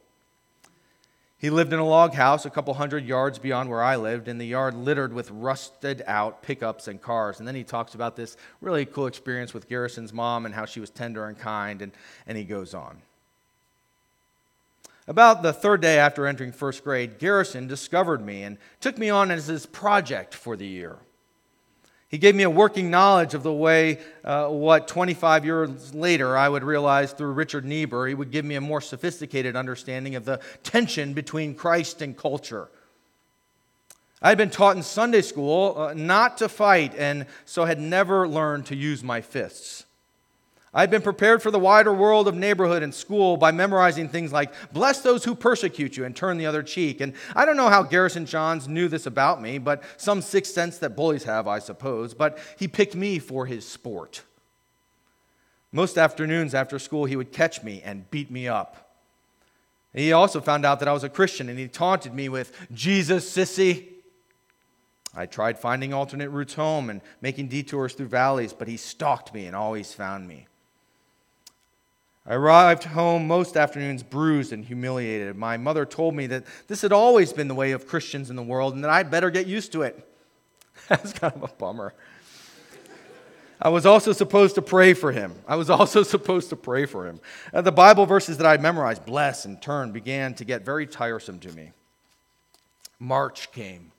He 1.38 1.50
lived 1.50 1.72
in 1.72 1.81
a 1.81 1.85
log 1.85 2.14
house 2.14 2.46
a 2.46 2.50
couple 2.50 2.74
hundred 2.74 3.05
yards 3.05 3.40
beyond 3.40 3.68
where 3.68 3.83
I 3.83 3.96
lived, 3.96 4.29
in 4.29 4.38
the 4.38 4.46
yard 4.46 4.74
littered 4.74 5.12
with 5.12 5.33
rusted 5.33 6.05
out 6.07 6.40
pickups 6.40 6.87
and 6.87 7.03
cars. 7.03 7.40
And 7.40 7.48
then 7.48 7.57
he 7.57 7.64
talks 7.64 7.96
about 7.96 8.14
this 8.14 8.37
really 8.61 8.87
cool 8.87 9.09
experience 9.09 9.53
with 9.53 9.68
Garrison's 9.68 10.12
mom 10.12 10.46
and 10.46 10.55
how 10.55 10.66
she 10.66 10.79
was 10.79 10.90
tender 10.90 11.27
and 11.27 11.37
kind, 11.37 11.83
and, 11.83 11.90
and 12.29 12.38
he 12.38 12.44
goes 12.44 12.74
on. 12.74 13.03
About 15.07 15.43
the 15.43 15.53
third 15.53 15.83
day 15.83 15.99
after 15.99 16.27
entering 16.27 16.53
first 16.53 16.83
grade, 16.83 17.19
Garrison 17.19 17.67
discovered 17.67 18.25
me 18.25 18.43
and 18.43 18.57
took 18.81 18.97
me 18.97 19.11
on 19.11 19.31
as 19.31 19.47
his 19.47 19.67
project 19.67 20.35
for 20.35 20.57
the 20.57 20.67
year. 20.67 20.99
He 22.09 22.19
gave 22.19 22.35
me 22.35 22.45
a 22.45 22.51
working 22.51 22.90
knowledge 22.90 23.35
of 23.35 23.43
the 23.43 23.53
way 23.53 23.99
uh, 24.23 24.47
what 24.47 24.87
25 24.87 25.45
years 25.45 25.95
later 25.95 26.37
I 26.37 26.49
would 26.49 26.62
realize 26.62 27.12
through 27.12 27.33
Richard 27.33 27.64
Niebuhr. 27.64 28.07
He 28.07 28.14
would 28.14 28.31
give 28.31 28.45
me 28.45 28.55
a 28.55 28.61
more 28.61 28.81
sophisticated 28.81 29.57
understanding 29.57 30.14
of 30.14 30.25
the 30.25 30.40
tension 30.62 31.12
between 31.12 31.55
Christ 31.55 32.01
and 32.01 32.17
culture. 32.17 32.69
I 34.23 34.29
had 34.29 34.38
been 34.38 34.51
taught 34.51 34.77
in 34.77 34.83
Sunday 34.83 35.23
school 35.23 35.75
uh, 35.77 35.93
not 35.93 36.38
to 36.38 36.49
fight, 36.49 36.95
and 36.97 37.27
so 37.45 37.64
had 37.64 37.81
never 37.81 38.27
learned 38.27 38.67
to 38.67 38.77
use 38.77 39.03
my 39.03 39.21
fists. 39.21 39.85
I've 40.75 40.91
been 40.91 41.03
prepared 41.03 41.41
for 41.41 41.53
the 41.53 41.59
wider 41.59 41.95
world 41.95 42.27
of 42.27 42.35
neighborhood 42.35 42.83
and 42.83 42.93
school 42.93 43.37
by 43.37 43.53
memorizing 43.53 44.09
things 44.09 44.33
like, 44.33 44.53
bless 44.73 45.03
those 45.03 45.25
who 45.25 45.37
persecute 45.37 45.97
you 45.97 46.05
and 46.05 46.17
turn 46.17 46.37
the 46.37 46.47
other 46.47 46.65
cheek. 46.65 47.01
And 47.01 47.15
I 47.37 47.45
don't 47.45 47.57
know 47.57 47.69
how 47.69 47.85
Garrison 47.85 48.27
Johns 48.27 48.67
knew 48.67 48.89
this 48.89 49.07
about 49.07 49.41
me, 49.41 49.59
but 49.59 49.85
some 49.97 50.21
sixth 50.21 50.53
sense 50.53 50.79
that 50.79 50.97
bullies 50.97 51.25
have, 51.25 51.47
I 51.47 51.61
suppose. 51.61 52.13
But 52.13 52.39
he 52.59 52.67
picked 52.67 52.97
me 52.97 53.21
for 53.21 53.47
his 53.47 53.67
sport. 53.67 54.23
Most 55.71 55.97
afternoons 55.97 56.55
after 56.55 56.81
school, 56.81 57.05
he 57.05 57.17
would 57.17 57.31
catch 57.31 57.63
me 57.63 57.81
and 57.85 58.11
beat 58.11 58.31
me 58.31 58.49
up. 58.49 58.97
He 59.93 60.13
also 60.13 60.41
found 60.41 60.67
out 60.67 60.81
that 60.81 60.89
I 60.89 60.93
was 60.93 61.05
a 61.05 61.09
Christian 61.09 61.49
and 61.49 61.57
he 61.57 61.69
taunted 61.69 62.13
me 62.13 62.29
with, 62.29 62.67
Jesus, 62.73 63.31
sissy. 63.31 63.91
I 65.15 65.27
tried 65.27 65.57
finding 65.57 65.95
alternate 65.95 66.31
routes 66.31 66.55
home 66.55 66.91
and 66.91 67.01
making 67.21 67.47
detours 67.47 67.95
through 67.95 68.09
valleys, 68.09 68.53
but 68.53 68.67
he 68.67 68.77
stalked 68.77 69.33
me 69.33 69.47
and 69.47 69.55
always 69.55 69.95
found 69.95 70.27
me. 70.27 70.49
I 72.27 72.35
arrived 72.35 72.85
home 72.85 73.27
most 73.27 73.57
afternoons 73.57 74.03
bruised 74.03 74.53
and 74.53 74.65
humiliated. 74.65 75.37
My 75.37 75.59
mother 75.59 75.85
told 75.85 76.15
me 76.15 76.27
that 76.29 76.45
this 76.69 76.81
had 76.81 76.93
always 76.93 77.35
been 77.35 77.49
the 77.49 77.55
way 77.55 77.73
of 77.73 77.87
Christians 77.87 78.31
in 78.31 78.37
the 78.37 78.43
world 78.43 78.75
and 78.75 78.83
that 78.83 78.91
I'd 78.91 79.11
better 79.11 79.31
get 79.31 79.47
used 79.47 79.73
to 79.73 79.83
it. 79.83 80.09
That's 80.89 81.13
kind 81.13 81.35
of 81.35 81.43
a 81.43 81.55
bummer. 81.55 81.93
I 83.61 83.69
was 83.69 83.87
also 83.87 84.13
supposed 84.13 84.55
to 84.57 84.63
pray 84.63 84.95
for 84.95 85.13
him. 85.13 85.35
I 85.47 85.57
was 85.57 85.69
also 85.69 86.03
supposed 86.15 86.49
to 86.51 86.57
pray 86.57 86.87
for 86.87 87.07
him. 87.07 87.21
Uh, 87.53 87.61
the 87.61 87.73
Bible 87.73 88.07
verses 88.07 88.39
that 88.39 88.47
I 88.47 88.57
memorized, 88.57 89.05
bless 89.05 89.45
and 89.45 89.61
turn, 89.61 89.93
began 89.93 90.35
to 90.35 90.45
get 90.45 90.65
very 90.65 90.87
tiresome 90.87 91.39
to 91.41 91.53
me. 91.53 91.73
March 92.99 93.53
came. 93.53 93.93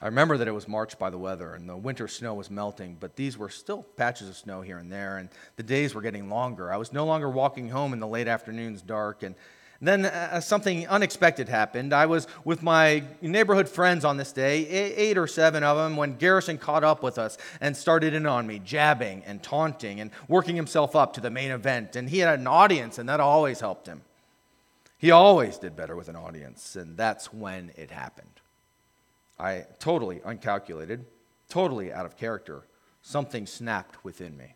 I 0.00 0.06
remember 0.06 0.36
that 0.36 0.48
it 0.48 0.52
was 0.52 0.68
March 0.68 0.98
by 0.98 1.08
the 1.08 1.18
weather 1.18 1.54
and 1.54 1.68
the 1.68 1.76
winter 1.76 2.06
snow 2.06 2.34
was 2.34 2.50
melting, 2.50 2.98
but 3.00 3.16
these 3.16 3.38
were 3.38 3.48
still 3.48 3.82
patches 3.82 4.28
of 4.28 4.36
snow 4.36 4.60
here 4.60 4.78
and 4.78 4.92
there, 4.92 5.16
and 5.16 5.30
the 5.56 5.62
days 5.62 5.94
were 5.94 6.02
getting 6.02 6.28
longer. 6.28 6.70
I 6.70 6.76
was 6.76 6.92
no 6.92 7.06
longer 7.06 7.30
walking 7.30 7.70
home 7.70 7.94
in 7.94 8.00
the 8.00 8.06
late 8.06 8.28
afternoons 8.28 8.82
dark, 8.82 9.22
and 9.22 9.34
then 9.80 10.06
uh, 10.06 10.40
something 10.40 10.86
unexpected 10.88 11.48
happened. 11.48 11.92
I 11.92 12.06
was 12.06 12.26
with 12.44 12.62
my 12.62 13.04
neighborhood 13.20 13.68
friends 13.68 14.04
on 14.04 14.16
this 14.16 14.32
day, 14.32 14.66
eight 14.66 15.18
or 15.18 15.26
seven 15.26 15.62
of 15.62 15.76
them, 15.76 15.96
when 15.96 16.16
Garrison 16.16 16.58
caught 16.58 16.84
up 16.84 17.02
with 17.02 17.18
us 17.18 17.38
and 17.60 17.76
started 17.76 18.14
in 18.14 18.26
on 18.26 18.46
me, 18.46 18.58
jabbing 18.58 19.22
and 19.24 19.42
taunting 19.42 20.00
and 20.00 20.10
working 20.28 20.56
himself 20.56 20.96
up 20.96 21.12
to 21.14 21.20
the 21.20 21.30
main 21.30 21.50
event. 21.50 21.96
And 21.96 22.08
he 22.08 22.18
had 22.18 22.38
an 22.38 22.46
audience, 22.46 22.98
and 22.98 23.08
that 23.08 23.20
always 23.20 23.60
helped 23.60 23.86
him. 23.86 24.02
He 24.98 25.10
always 25.10 25.58
did 25.58 25.76
better 25.76 25.94
with 25.94 26.08
an 26.08 26.16
audience, 26.16 26.76
and 26.76 26.96
that's 26.96 27.32
when 27.32 27.70
it 27.76 27.90
happened. 27.90 28.40
I 29.38 29.64
totally 29.78 30.20
uncalculated, 30.24 31.04
totally 31.48 31.92
out 31.92 32.06
of 32.06 32.16
character. 32.16 32.64
Something 33.02 33.46
snapped 33.46 34.04
within 34.04 34.36
me. 34.36 34.54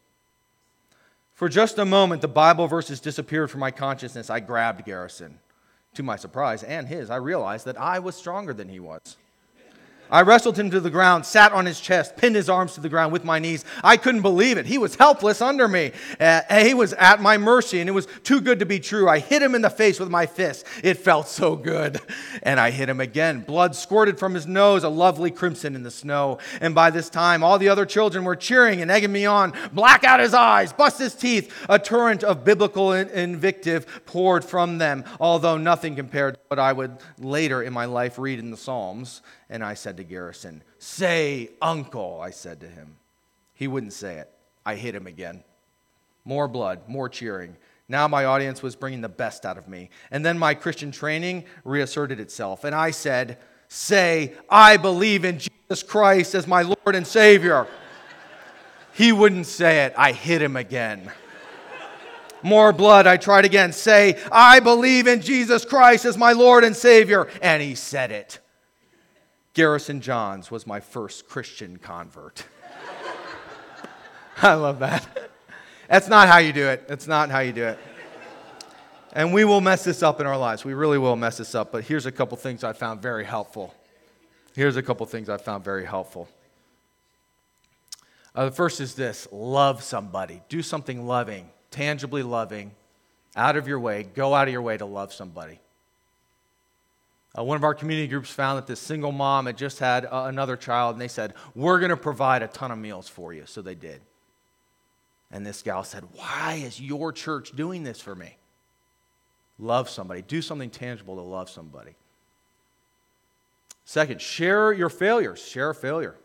For 1.35 1.49
just 1.49 1.79
a 1.79 1.85
moment, 1.85 2.21
the 2.23 2.29
Bible 2.29 2.67
verses 2.67 3.01
disappeared 3.01 3.51
from 3.51 3.61
my 3.61 3.71
consciousness. 3.71 4.29
I 4.29 4.41
grabbed 4.41 4.85
Garrison. 4.85 5.39
To 5.95 6.03
my 6.03 6.17
surprise 6.17 6.63
and 6.63 6.87
his, 6.87 7.11
I 7.11 7.17
realized 7.17 7.65
that 7.67 7.81
I 7.81 7.99
was 7.99 8.15
stronger 8.15 8.53
than 8.53 8.69
he 8.69 8.79
was. 8.79 9.17
I 10.11 10.23
wrestled 10.23 10.59
him 10.59 10.71
to 10.71 10.81
the 10.81 10.91
ground, 10.91 11.25
sat 11.25 11.53
on 11.53 11.67
his 11.67 11.81
chest, 11.81 12.17
pinned 12.17 12.37
his 12.37 12.49
arms 12.49 12.75
to 12.75 12.81
the 12.81 12.89
ground 12.89 13.13
with 13.13 13.25
my 13.25 13.39
knees. 13.39 13.65
I 13.85 13.97
couldn't 13.97 14.23
believe 14.23 14.59
it. 14.59 14.67
He 14.67 14.79
was 14.79 14.97
helpless 14.97 15.41
under 15.41 15.69
me. 15.69 15.93
Uh, 16.19 16.43
he 16.63 16.75
was 16.75 16.93
at 16.95 17.23
my 17.23 17.39
mercy, 17.39 17.81
and 17.81 17.89
it 17.89 17.93
was 17.93 18.09
too 18.25 18.41
good 18.41 18.59
to 18.59 18.67
be 18.67 18.81
true. 18.81 19.09
I 19.09 19.19
hit 19.19 19.43
him 19.43 19.55
in 19.55 19.63
the 19.63 19.71
face 19.71 20.01
with 20.01 20.11
my 20.11 20.27
fist. 20.27 20.67
It 20.83 20.95
felt 20.95 21.29
so 21.29 21.57
good. 21.57 22.01
And 22.43 22.59
I 22.59 22.71
hit 22.71 22.89
him 22.89 23.01
again. 23.01 23.41
Blood 23.41 23.75
squirted 23.75 24.19
from 24.19 24.35
his 24.35 24.47
nose, 24.47 24.85
a 24.85 24.89
lovely 24.89 25.31
crimson 25.31 25.75
in 25.75 25.83
the 25.83 25.91
snow. 25.91 26.39
And 26.61 26.75
by 26.75 26.91
this 26.91 27.11
time, 27.11 27.43
all 27.43 27.59
the 27.59 27.69
other 27.69 27.87
children 27.87 28.25
were 28.25 28.37
cheering 28.37 28.81
and 28.83 28.91
egging 28.91 29.13
me 29.13 29.27
on. 29.27 29.53
Black 29.73 30.05
out 30.05 30.21
his 30.21 30.35
eyes, 30.35 30.73
bust 30.73 30.99
his 30.99 31.15
teeth. 31.15 31.55
A 31.69 31.79
torrent 31.79 32.25
of 32.25 32.45
biblical 32.45 32.93
invective 32.93 34.05
poured 34.07 34.45
from 34.45 34.79
them, 34.79 35.05
although 35.21 35.57
nothing 35.57 35.97
compared 35.97 36.35
to 36.35 36.41
what 36.49 36.59
I 36.59 36.73
would 36.73 36.99
later 37.19 37.63
in 37.63 37.73
my 37.73 37.85
life 37.85 38.19
read 38.19 38.39
in 38.39 38.51
the 38.51 38.57
Psalms. 38.57 39.23
And 39.51 39.65
I 39.65 39.75
said 39.75 39.97
to 39.97 40.05
Garrison, 40.05 40.63
Say, 40.79 41.51
uncle, 41.61 42.21
I 42.23 42.31
said 42.31 42.61
to 42.61 42.69
him. 42.69 42.97
He 43.55 43.67
wouldn't 43.67 43.93
say 43.93 44.17
it. 44.19 44.31
I 44.65 44.77
hit 44.77 44.95
him 44.95 45.07
again. 45.07 45.43
More 46.25 46.49
blood, 46.49 46.89
more 46.89 47.09
cheering. 47.09 47.57
Now 47.89 48.07
my 48.07 48.25
audience 48.25 48.63
was 48.63 48.77
bringing 48.77 49.01
the 49.01 49.09
best 49.09 49.45
out 49.45 49.59
of 49.59 49.67
me. 49.67 49.91
And 50.13 50.25
then 50.25 50.39
my 50.39 50.55
Christian 50.55 50.93
training 50.93 51.45
reasserted 51.65 52.21
itself. 52.21 52.63
And 52.63 52.75
I 52.75 52.93
said, 52.93 53.39
Say, 53.67 54.35
I 54.49 54.77
believe 54.77 55.25
in 55.25 55.41
Jesus 55.41 55.83
Christ 55.83 56.35
as 56.35 56.47
my 56.47 56.63
Lord 56.63 56.95
and 56.95 57.07
Savior. 57.07 57.67
he 58.93 59.13
wouldn't 59.13 59.47
say 59.47 59.85
it. 59.85 59.95
I 59.97 60.13
hit 60.13 60.41
him 60.41 60.57
again. 60.57 61.11
More 62.43 62.73
blood. 62.73 63.07
I 63.07 63.17
tried 63.17 63.45
again. 63.45 63.73
Say, 63.73 64.19
I 64.31 64.61
believe 64.61 65.07
in 65.09 65.21
Jesus 65.21 65.65
Christ 65.65 66.05
as 66.05 66.17
my 66.17 66.33
Lord 66.33 66.65
and 66.65 66.75
Savior. 66.75 67.29
And 67.43 67.63
he 67.63 67.75
said 67.75 68.13
it. 68.13 68.39
Garrison 69.55 70.01
Johns 70.01 70.51
was 70.51 70.67
my 70.67 70.81
first 70.81 71.29
Christian 71.29 71.77
convert. 71.77 72.45
I 74.43 74.55
love 74.55 74.79
that. 74.79 75.07
That's 75.89 76.09
not 76.09 76.29
how 76.29 76.39
you 76.39 76.53
do 76.53 76.69
it. 76.69 76.87
That's 76.87 77.07
not 77.07 77.31
how 77.31 77.41
you 77.41 77.53
do 77.53 77.65
it. 77.65 77.79
And 79.13 79.33
we 79.33 79.45
will 79.45 79.61
mess 79.61 79.83
this 79.83 80.03
up 80.03 80.21
in 80.21 80.27
our 80.27 80.39
lives. 80.39 80.65
We 80.65 80.75
really 80.75 80.99
will 80.99 81.17
mess 81.17 81.39
this 81.39 81.55
up. 81.55 81.73
But 81.73 81.85
here's 81.85 82.07
a 82.07 82.13
couple 82.13 82.37
things 82.37 82.63
I 82.63 82.73
found 82.73 83.03
very 83.03 83.25
helpful. 83.25 83.75
Here's 84.55 84.77
a 84.77 84.83
couple 84.83 85.05
things 85.07 85.29
I 85.29 85.37
found 85.37 85.65
very 85.65 85.85
helpful. 85.85 86.29
Uh, 88.35 88.45
the 88.47 88.51
first 88.53 88.81
is 88.81 88.95
this 88.95 89.27
love 89.33 89.83
somebody. 89.83 90.43
Do 90.49 90.63
something 90.63 91.07
loving, 91.07 91.51
tangibly 91.73 92.23
loving, 92.23 92.71
out 93.35 93.57
of 93.57 93.67
your 93.67 93.81
way. 93.81 94.05
Go 94.15 94.35
out 94.35 94.47
of 94.47 94.53
your 94.53 94.63
way 94.63 94.77
to 94.77 94.87
love 94.87 95.13
somebody. 95.13 95.59
Uh, 97.39 97.45
one 97.45 97.57
of 97.57 97.63
our 97.63 97.75
community 97.75 98.09
groups 98.09 98.31
found 98.31 98.59
that 98.59 98.67
this 98.67 98.81
single 98.81 99.13
mom 99.13 99.47
had 99.47 99.57
just 99.57 99.79
had 99.79 100.05
uh, 100.07 100.25
another 100.27 100.57
child, 100.57 100.95
and 100.95 101.01
they 101.01 101.09
said, 101.09 101.35
We're 101.55 101.79
going 101.79 101.91
to 101.91 101.97
provide 101.97 102.43
a 102.43 102.49
ton 102.49 102.71
of 102.71 102.79
meals 102.79 103.09
for 103.09 103.33
you. 103.33 103.45
So 103.47 103.63
they 103.63 103.77
did. 103.77 104.01
And 105.31 105.47
this 105.47 105.63
gal 105.63 105.85
said, 105.85 106.05
Why 106.15 106.61
is 106.65 106.81
your 106.81 107.13
church 107.13 107.53
doing 107.55 107.85
this 107.85 108.01
for 108.01 108.15
me? 108.15 108.37
Love 109.59 109.89
somebody. 109.89 110.23
Do 110.23 110.43
something 110.43 110.71
tangible 110.71 111.17
to 111.17 111.23
love 111.23 111.49
somebody. 111.49 111.95
Second, 113.85 114.21
share 114.21 114.73
your 114.73 114.89
failures. 114.89 115.41
Share 115.41 115.71
a 115.71 115.75
failure. 115.75 116.17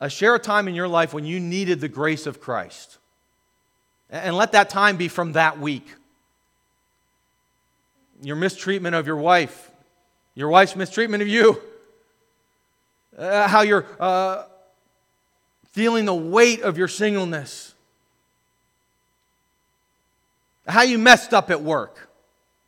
Uh, 0.00 0.08
share 0.08 0.34
a 0.34 0.38
time 0.38 0.68
in 0.68 0.74
your 0.74 0.88
life 0.88 1.12
when 1.12 1.24
you 1.24 1.40
needed 1.40 1.80
the 1.80 1.88
grace 1.88 2.26
of 2.26 2.40
Christ. 2.40 2.98
And 4.08 4.36
let 4.36 4.52
that 4.52 4.70
time 4.70 4.96
be 4.96 5.08
from 5.08 5.32
that 5.32 5.58
week 5.58 5.86
your 8.22 8.36
mistreatment 8.36 8.94
of 8.94 9.06
your 9.06 9.16
wife, 9.16 9.70
your 10.34 10.48
wife's 10.48 10.76
mistreatment 10.76 11.22
of 11.22 11.28
you, 11.28 11.60
uh, 13.16 13.48
how 13.48 13.62
you're 13.62 13.86
uh, 13.98 14.44
feeling 15.72 16.04
the 16.04 16.14
weight 16.14 16.62
of 16.62 16.78
your 16.78 16.88
singleness, 16.88 17.74
how 20.66 20.82
you 20.82 20.98
messed 20.98 21.32
up 21.32 21.50
at 21.50 21.62
work. 21.62 22.08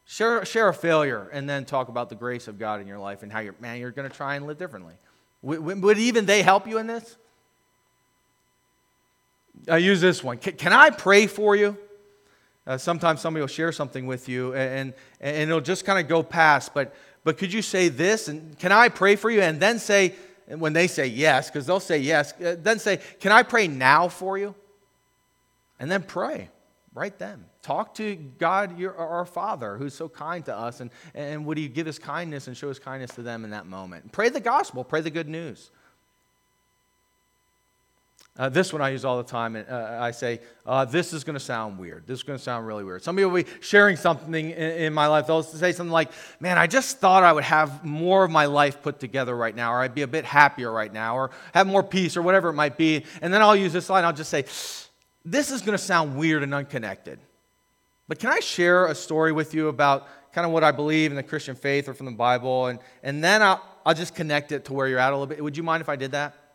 Share, 0.06 0.44
share 0.44 0.68
a 0.68 0.74
failure 0.74 1.28
and 1.32 1.48
then 1.48 1.64
talk 1.64 1.88
about 1.88 2.08
the 2.08 2.16
grace 2.16 2.48
of 2.48 2.58
God 2.58 2.80
in 2.80 2.88
your 2.88 2.98
life 2.98 3.22
and 3.22 3.30
how 3.30 3.38
you're, 3.38 3.54
man, 3.60 3.78
you're 3.78 3.92
going 3.92 4.10
to 4.10 4.16
try 4.16 4.34
and 4.34 4.44
live 4.44 4.58
differently. 4.58 4.94
Would, 5.42 5.82
would 5.82 5.98
even 5.98 6.26
they 6.26 6.42
help 6.42 6.66
you 6.66 6.78
in 6.78 6.88
this? 6.88 7.16
I 9.68 9.76
use 9.76 10.00
this 10.00 10.24
one. 10.24 10.38
Can, 10.38 10.54
can 10.54 10.72
I 10.72 10.90
pray 10.90 11.28
for 11.28 11.54
you? 11.54 11.78
Uh, 12.66 12.76
sometimes 12.78 13.20
somebody 13.20 13.40
will 13.40 13.48
share 13.48 13.72
something 13.72 14.06
with 14.06 14.28
you 14.28 14.54
and, 14.54 14.92
and 15.20 15.50
it'll 15.50 15.60
just 15.60 15.84
kind 15.84 15.98
of 15.98 16.08
go 16.08 16.22
past. 16.22 16.74
But, 16.74 16.94
but 17.24 17.38
could 17.38 17.52
you 17.52 17.62
say 17.62 17.88
this? 17.88 18.28
And 18.28 18.58
can 18.58 18.70
I 18.70 18.88
pray 18.88 19.16
for 19.16 19.30
you? 19.30 19.40
And 19.40 19.58
then 19.58 19.78
say, 19.78 20.14
and 20.50 20.60
when 20.60 20.72
they 20.72 20.88
say 20.88 21.06
yes, 21.06 21.48
because 21.48 21.66
they'll 21.66 21.80
say 21.80 21.98
yes, 21.98 22.32
uh, 22.40 22.56
then 22.58 22.80
say, 22.80 22.98
Can 23.20 23.30
I 23.30 23.44
pray 23.44 23.68
now 23.68 24.08
for 24.08 24.36
you? 24.36 24.54
And 25.78 25.90
then 25.90 26.02
pray 26.02 26.50
right 26.92 27.16
then. 27.18 27.44
Talk 27.62 27.94
to 27.94 28.16
God, 28.16 28.76
your, 28.78 28.94
our 28.96 29.24
Father, 29.24 29.76
who's 29.76 29.94
so 29.94 30.08
kind 30.08 30.44
to 30.46 30.56
us, 30.56 30.80
and, 30.80 30.90
and 31.14 31.46
would 31.46 31.56
He 31.56 31.68
give 31.68 31.86
His 31.86 32.00
kindness 32.00 32.48
and 32.48 32.56
show 32.56 32.68
His 32.68 32.80
kindness 32.80 33.12
to 33.14 33.22
them 33.22 33.44
in 33.44 33.50
that 33.50 33.66
moment? 33.66 34.10
Pray 34.10 34.28
the 34.28 34.40
gospel, 34.40 34.82
pray 34.82 35.00
the 35.00 35.10
good 35.10 35.28
news. 35.28 35.70
Uh, 38.40 38.48
this 38.48 38.72
one 38.72 38.80
I 38.80 38.88
use 38.88 39.04
all 39.04 39.18
the 39.18 39.22
time, 39.22 39.54
and 39.54 39.68
uh, 39.68 39.98
I 40.00 40.12
say, 40.12 40.40
uh, 40.64 40.86
This 40.86 41.12
is 41.12 41.24
going 41.24 41.34
to 41.34 41.44
sound 41.44 41.78
weird. 41.78 42.06
This 42.06 42.20
is 42.20 42.22
going 42.22 42.38
to 42.38 42.42
sound 42.42 42.66
really 42.66 42.84
weird. 42.84 43.02
Somebody 43.02 43.26
will 43.26 43.42
be 43.42 43.44
sharing 43.60 43.96
something 43.96 44.32
in, 44.32 44.52
in, 44.52 44.94
my 44.94 45.08
life. 45.08 45.26
They'll 45.26 45.42
say 45.42 45.72
something 45.72 45.92
like, 45.92 46.10
Man, 46.40 46.56
I 46.56 46.66
just 46.66 47.00
thought 47.00 47.22
I 47.22 47.34
would 47.34 47.44
have 47.44 47.84
more 47.84 48.24
of 48.24 48.30
my 48.30 48.46
life 48.46 48.80
put 48.80 48.98
together 48.98 49.36
right 49.36 49.54
now, 49.54 49.74
or 49.74 49.80
I'd 49.80 49.94
be 49.94 50.00
a 50.00 50.08
bit 50.08 50.24
happier 50.24 50.72
right 50.72 50.90
now, 50.90 51.16
or 51.16 51.32
have 51.52 51.66
more 51.66 51.82
peace, 51.82 52.16
or 52.16 52.22
whatever 52.22 52.48
it 52.48 52.54
might 52.54 52.78
be. 52.78 53.04
And 53.20 53.30
then 53.30 53.42
I'll 53.42 53.54
use 53.54 53.74
this 53.74 53.90
line. 53.90 54.06
I'll 54.06 54.14
just 54.14 54.30
say, 54.30 54.46
This 55.22 55.50
is 55.50 55.60
going 55.60 55.76
to 55.76 55.84
sound 55.84 56.16
weird 56.16 56.42
and 56.42 56.54
unconnected. 56.54 57.18
But 58.08 58.20
can 58.20 58.30
I 58.30 58.40
share 58.40 58.86
a 58.86 58.94
story 58.94 59.32
with 59.32 59.52
you 59.52 59.68
about 59.68 60.08
kind 60.32 60.46
of 60.46 60.52
what 60.52 60.64
I 60.64 60.70
believe 60.70 61.12
in 61.12 61.16
the 61.16 61.22
Christian 61.22 61.56
faith 61.56 61.90
or 61.90 61.92
from 61.92 62.06
the 62.06 62.12
Bible? 62.12 62.68
And, 62.68 62.78
and 63.02 63.22
then 63.22 63.42
I'll, 63.42 63.62
I'll 63.84 63.92
just 63.92 64.14
connect 64.14 64.50
it 64.50 64.64
to 64.64 64.72
where 64.72 64.88
you're 64.88 64.98
at 64.98 65.10
a 65.10 65.14
little 65.14 65.26
bit. 65.26 65.44
Would 65.44 65.58
you 65.58 65.62
mind 65.62 65.82
if 65.82 65.90
I 65.90 65.96
did 65.96 66.12
that? 66.12 66.49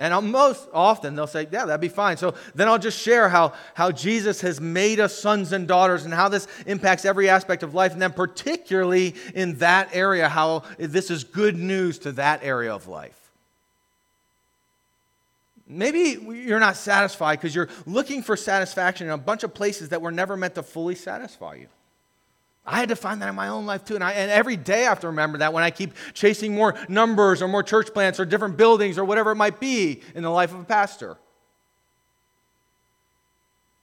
And 0.00 0.32
most 0.32 0.66
often 0.72 1.14
they'll 1.14 1.26
say, 1.26 1.46
Yeah, 1.52 1.66
that'd 1.66 1.80
be 1.80 1.88
fine. 1.88 2.16
So 2.16 2.34
then 2.54 2.68
I'll 2.68 2.78
just 2.78 2.98
share 2.98 3.28
how, 3.28 3.52
how 3.74 3.92
Jesus 3.92 4.40
has 4.40 4.58
made 4.58 4.98
us 4.98 5.16
sons 5.16 5.52
and 5.52 5.68
daughters 5.68 6.06
and 6.06 6.14
how 6.14 6.30
this 6.30 6.48
impacts 6.66 7.04
every 7.04 7.28
aspect 7.28 7.62
of 7.62 7.74
life. 7.74 7.92
And 7.92 8.00
then, 8.00 8.14
particularly 8.14 9.14
in 9.34 9.58
that 9.58 9.90
area, 9.92 10.30
how 10.30 10.64
this 10.78 11.10
is 11.10 11.22
good 11.22 11.56
news 11.56 11.98
to 12.00 12.12
that 12.12 12.42
area 12.42 12.74
of 12.74 12.88
life. 12.88 13.16
Maybe 15.68 16.18
you're 16.18 16.58
not 16.58 16.76
satisfied 16.76 17.38
because 17.38 17.54
you're 17.54 17.68
looking 17.86 18.22
for 18.22 18.36
satisfaction 18.36 19.06
in 19.06 19.12
a 19.12 19.18
bunch 19.18 19.44
of 19.44 19.52
places 19.52 19.90
that 19.90 20.00
were 20.00 20.10
never 20.10 20.36
meant 20.36 20.54
to 20.54 20.62
fully 20.62 20.94
satisfy 20.94 21.56
you. 21.56 21.68
I 22.70 22.78
had 22.78 22.90
to 22.90 22.96
find 22.96 23.20
that 23.20 23.28
in 23.28 23.34
my 23.34 23.48
own 23.48 23.66
life 23.66 23.84
too. 23.84 23.96
And, 23.96 24.04
I, 24.04 24.12
and 24.12 24.30
every 24.30 24.56
day 24.56 24.86
I 24.86 24.90
have 24.90 25.00
to 25.00 25.08
remember 25.08 25.38
that 25.38 25.52
when 25.52 25.64
I 25.64 25.70
keep 25.70 25.92
chasing 26.14 26.54
more 26.54 26.78
numbers 26.88 27.42
or 27.42 27.48
more 27.48 27.64
church 27.64 27.92
plants 27.92 28.20
or 28.20 28.24
different 28.24 28.56
buildings 28.56 28.96
or 28.96 29.04
whatever 29.04 29.32
it 29.32 29.34
might 29.34 29.58
be 29.58 30.02
in 30.14 30.22
the 30.22 30.30
life 30.30 30.54
of 30.54 30.60
a 30.60 30.64
pastor. 30.64 31.18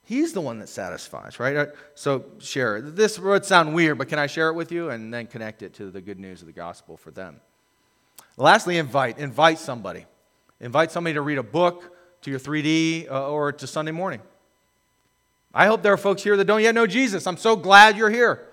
He's 0.04 0.32
the 0.32 0.40
one 0.40 0.58
that 0.60 0.70
satisfies, 0.70 1.38
right? 1.38 1.54
Uh, 1.54 1.66
so 1.94 2.24
share. 2.38 2.80
This 2.80 3.18
would 3.18 3.44
sound 3.44 3.74
weird, 3.74 3.98
but 3.98 4.08
can 4.08 4.18
I 4.18 4.26
share 4.26 4.48
it 4.48 4.54
with 4.54 4.72
you 4.72 4.88
and 4.88 5.12
then 5.12 5.26
connect 5.26 5.62
it 5.62 5.74
to 5.74 5.90
the 5.90 6.00
good 6.00 6.18
news 6.18 6.40
of 6.40 6.46
the 6.46 6.54
gospel 6.54 6.96
for 6.96 7.10
them? 7.10 7.40
Lastly, 8.38 8.78
invite. 8.78 9.18
Invite 9.18 9.58
somebody. 9.58 10.06
Invite 10.60 10.92
somebody 10.92 11.12
to 11.12 11.20
read 11.20 11.36
a 11.36 11.42
book, 11.42 11.94
to 12.22 12.30
your 12.30 12.40
3D, 12.40 13.10
uh, 13.10 13.28
or 13.28 13.52
to 13.52 13.66
Sunday 13.66 13.92
morning. 13.92 14.22
I 15.52 15.66
hope 15.66 15.82
there 15.82 15.92
are 15.92 15.98
folks 15.98 16.22
here 16.22 16.38
that 16.38 16.46
don't 16.46 16.62
yet 16.62 16.74
know 16.74 16.86
Jesus. 16.86 17.26
I'm 17.26 17.36
so 17.36 17.54
glad 17.54 17.98
you're 17.98 18.08
here. 18.08 18.47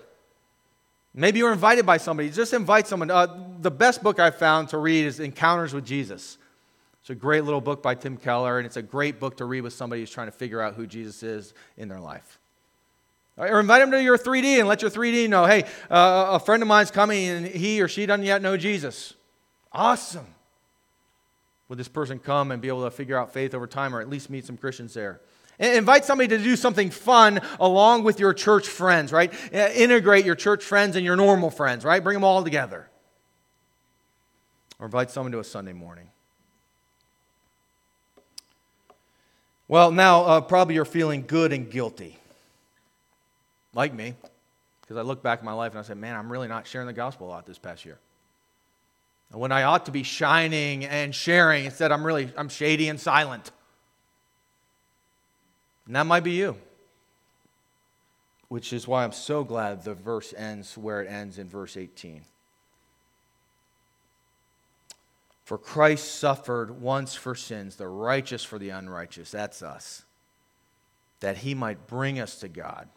Maybe 1.18 1.40
you're 1.40 1.54
invited 1.54 1.86
by 1.86 1.96
somebody. 1.96 2.30
Just 2.30 2.54
invite 2.54 2.88
someone. 2.88 3.10
Uh, 3.10 3.28
the 3.62 3.72
best 3.72 4.04
book 4.04 4.20
I've 4.20 4.36
found 4.36 4.70
to 4.70 4.78
read 4.78 5.06
is 5.06 5.22
Encounters 5.22 5.74
with 5.74 5.86
Jesus. 5.86 6.38
It's 7.00 7.10
a 7.10 7.16
great 7.16 7.46
little 7.46 7.62
book 7.62 7.82
by 7.82 7.96
Tim 7.96 8.18
Keller, 8.18 8.58
and 8.58 8.66
it's 8.66 8.76
a 8.76 8.82
great 8.82 9.20
book 9.20 9.38
to 9.38 9.46
read 9.46 9.62
with 9.62 9.72
somebody 9.72 10.02
who's 10.02 10.12
trying 10.12 10.28
to 10.28 10.32
figure 10.32 10.60
out 10.60 10.74
who 10.74 10.86
Jesus 10.86 11.24
is 11.24 11.54
in 11.78 11.88
their 11.88 12.02
life. 12.02 12.38
Or 13.38 13.60
invite 13.60 13.82
them 13.82 13.92
to 13.92 14.02
your 14.02 14.18
3D 14.18 14.60
and 14.60 14.68
let 14.68 14.82
your 14.82 14.92
3D 14.92 15.30
know 15.30 15.46
hey, 15.46 15.64
uh, 15.90 16.28
a 16.32 16.40
friend 16.40 16.62
of 16.64 16.68
mine's 16.68 16.92
coming 16.92 17.28
and 17.28 17.46
he 17.46 17.82
or 17.82 17.88
she 17.88 18.06
doesn't 18.06 18.26
yet 18.26 18.42
know 18.42 18.56
Jesus. 18.56 19.14
Awesome. 19.74 20.28
Would 21.68 21.78
this 21.78 21.90
person 21.90 22.18
come 22.18 22.52
and 22.52 22.62
be 22.62 22.70
able 22.70 22.84
to 22.86 22.92
figure 22.92 23.18
out 23.18 23.34
faith 23.34 23.54
over 23.54 23.68
time 23.68 23.96
or 23.96 24.00
at 24.00 24.10
least 24.10 24.30
meet 24.30 24.46
some 24.46 24.56
Christians 24.56 24.94
there? 24.94 25.20
Invite 25.60 26.04
somebody 26.06 26.28
to 26.30 26.38
do 26.38 26.56
something 26.56 26.90
fun 26.90 27.40
along 27.60 28.04
with 28.04 28.20
your 28.20 28.34
church 28.34 28.68
friends, 28.68 29.12
right? 29.12 29.34
Integrate 29.54 30.26
your 30.26 30.36
church 30.36 30.64
friends 30.64 30.96
and 30.96 31.06
your 31.06 31.16
normal 31.16 31.50
friends, 31.50 31.86
right? 31.86 32.04
Bring 32.04 32.16
them 32.16 32.24
all 32.24 32.44
together. 32.44 32.90
Or 34.80 34.86
invite 34.86 35.12
someone 35.12 35.32
to 35.32 35.40
a 35.40 35.44
Sunday 35.44 35.74
morning. 35.74 36.10
Well, 39.68 39.92
now 39.92 40.24
uh, 40.24 40.42
probably 40.42 40.76
you're 40.76 40.86
feeling 40.86 41.24
good 41.26 41.52
and 41.52 41.72
guilty, 41.72 42.20
like 43.74 43.94
me, 43.94 44.14
because 44.82 44.98
I 44.98 45.02
look 45.02 45.24
back 45.24 45.40
at 45.40 45.46
my 45.46 45.54
life 45.54 45.72
and 45.72 45.80
I 45.80 45.82
say, 45.82 45.96
man, 45.96 46.16
I'm 46.16 46.32
really 46.32 46.48
not 46.48 46.68
sharing 46.68 46.86
the 46.86 46.94
gospel 46.94 47.28
a 47.28 47.30
lot 47.30 47.46
this 47.48 47.58
past 47.58 47.84
year. 47.84 47.98
And 49.32 49.42
when 49.42 49.52
I 49.52 49.64
ought 49.64 49.86
to 49.88 49.92
be 49.92 50.04
shining 50.04 50.86
and 50.86 51.16
sharing, 51.16 51.66
instead 51.66 51.92
I'm 51.92 52.06
really 52.06 52.30
I'm 52.38 52.50
shady 52.50 52.90
and 52.90 53.00
silent. 53.00 53.52
And 55.86 55.96
that 55.96 56.06
might 56.06 56.24
be 56.24 56.32
you. 56.32 56.58
Which 58.48 58.74
is 58.74 58.88
why 58.88 59.04
I'm 59.04 59.12
so 59.12 59.44
glad 59.44 59.84
the 59.84 59.94
verse 59.94 60.34
ends 60.36 60.78
where 60.78 61.02
it 61.02 61.10
ends 61.10 61.38
in 61.38 61.50
verse 61.50 61.78
18. 61.78 62.24
For 65.44 65.58
Christ 65.58 66.16
suffered 66.16 66.82
once 66.82 67.16
for 67.16 67.36
sins, 67.36 67.76
the 67.76 67.88
righteous 67.88 68.44
for 68.44 68.58
the 68.58 68.70
unrighteous. 68.70 69.32
That's 69.32 69.62
us. 69.62 70.04
That 71.20 71.38
he 71.38 71.54
might 71.54 71.88
bring 71.88 72.20
us 72.20 72.40
to 72.40 72.48
God 72.48 72.90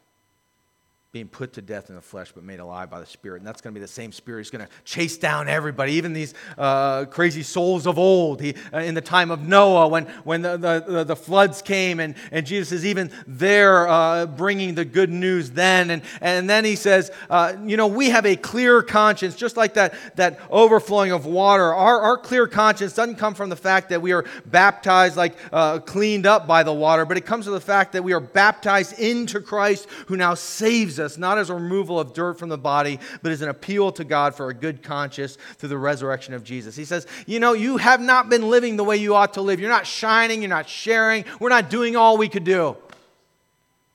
being 1.10 1.26
put 1.26 1.54
to 1.54 1.62
death 1.62 1.88
in 1.88 1.94
the 1.94 2.02
flesh 2.02 2.32
but 2.34 2.44
made 2.44 2.60
alive 2.60 2.90
by 2.90 3.00
the 3.00 3.06
spirit. 3.06 3.38
And 3.38 3.46
that's 3.46 3.62
going 3.62 3.72
to 3.72 3.78
be 3.78 3.80
the 3.80 3.88
same 3.88 4.12
spirit. 4.12 4.40
He's 4.40 4.50
going 4.50 4.66
to 4.66 4.70
chase 4.84 5.16
down 5.16 5.48
everybody 5.48 5.94
even 5.94 6.12
these 6.12 6.34
uh, 6.58 7.06
crazy 7.06 7.42
souls 7.42 7.86
of 7.86 7.98
old. 7.98 8.42
He, 8.42 8.54
uh, 8.74 8.80
in 8.80 8.94
the 8.94 9.00
time 9.00 9.30
of 9.30 9.40
noah 9.40 9.88
when, 9.88 10.04
when 10.24 10.42
the, 10.42 10.58
the, 10.58 11.04
the, 11.04 11.16
floods 11.16 11.62
came 11.62 11.98
and, 11.98 12.14
and 12.30 12.46
jesus 12.46 12.72
is 12.72 12.84
even 12.84 13.10
there 13.26 13.88
uh, 13.88 14.26
bringing 14.26 14.74
the 14.74 14.84
good 14.84 15.08
news 15.08 15.50
then. 15.52 15.90
And, 15.90 16.02
and 16.20 16.48
then 16.48 16.66
he 16.66 16.76
says 16.76 17.10
uh, 17.30 17.54
you 17.64 17.78
know 17.78 17.86
we 17.86 18.10
have 18.10 18.26
a 18.26 18.36
clear 18.36 18.82
conscience 18.82 19.34
just 19.34 19.56
like 19.56 19.74
that, 19.74 19.94
that 20.16 20.38
overflowing 20.50 21.12
of 21.12 21.24
water. 21.24 21.74
Our, 21.74 22.02
our 22.02 22.18
clear 22.18 22.46
conscience 22.46 22.92
doesn't 22.92 23.16
come 23.16 23.32
from 23.32 23.48
the 23.48 23.56
fact 23.56 23.88
that 23.88 24.02
we 24.02 24.12
are 24.12 24.26
baptized 24.44 25.16
like 25.16 25.38
uh, 25.52 25.78
cleaned 25.78 26.26
up 26.26 26.46
by 26.46 26.62
the 26.62 26.72
water 26.74 27.06
but 27.06 27.16
it 27.16 27.24
comes 27.24 27.46
from 27.46 27.54
the 27.54 27.60
fact 27.60 27.92
that 27.92 28.04
we 28.04 28.12
are 28.12 28.20
baptized 28.20 28.98
into 28.98 29.40
christ 29.40 29.88
who 30.06 30.16
now 30.16 30.34
saves 30.34 30.97
us, 30.98 31.18
not 31.18 31.38
as 31.38 31.50
a 31.50 31.54
removal 31.54 31.98
of 31.98 32.12
dirt 32.12 32.38
from 32.38 32.48
the 32.48 32.58
body, 32.58 32.98
but 33.22 33.32
as 33.32 33.42
an 33.42 33.48
appeal 33.48 33.92
to 33.92 34.04
God 34.04 34.34
for 34.34 34.48
a 34.48 34.54
good 34.54 34.82
conscience 34.82 35.38
through 35.56 35.68
the 35.70 35.78
resurrection 35.78 36.34
of 36.34 36.44
Jesus. 36.44 36.76
He 36.76 36.84
says, 36.84 37.06
You 37.26 37.40
know, 37.40 37.52
you 37.52 37.76
have 37.76 38.00
not 38.00 38.28
been 38.28 38.48
living 38.48 38.76
the 38.76 38.84
way 38.84 38.96
you 38.96 39.14
ought 39.14 39.34
to 39.34 39.42
live. 39.42 39.60
You're 39.60 39.70
not 39.70 39.86
shining, 39.86 40.42
you're 40.42 40.48
not 40.48 40.68
sharing, 40.68 41.24
we're 41.40 41.48
not 41.48 41.70
doing 41.70 41.96
all 41.96 42.16
we 42.16 42.28
could 42.28 42.44
do. 42.44 42.76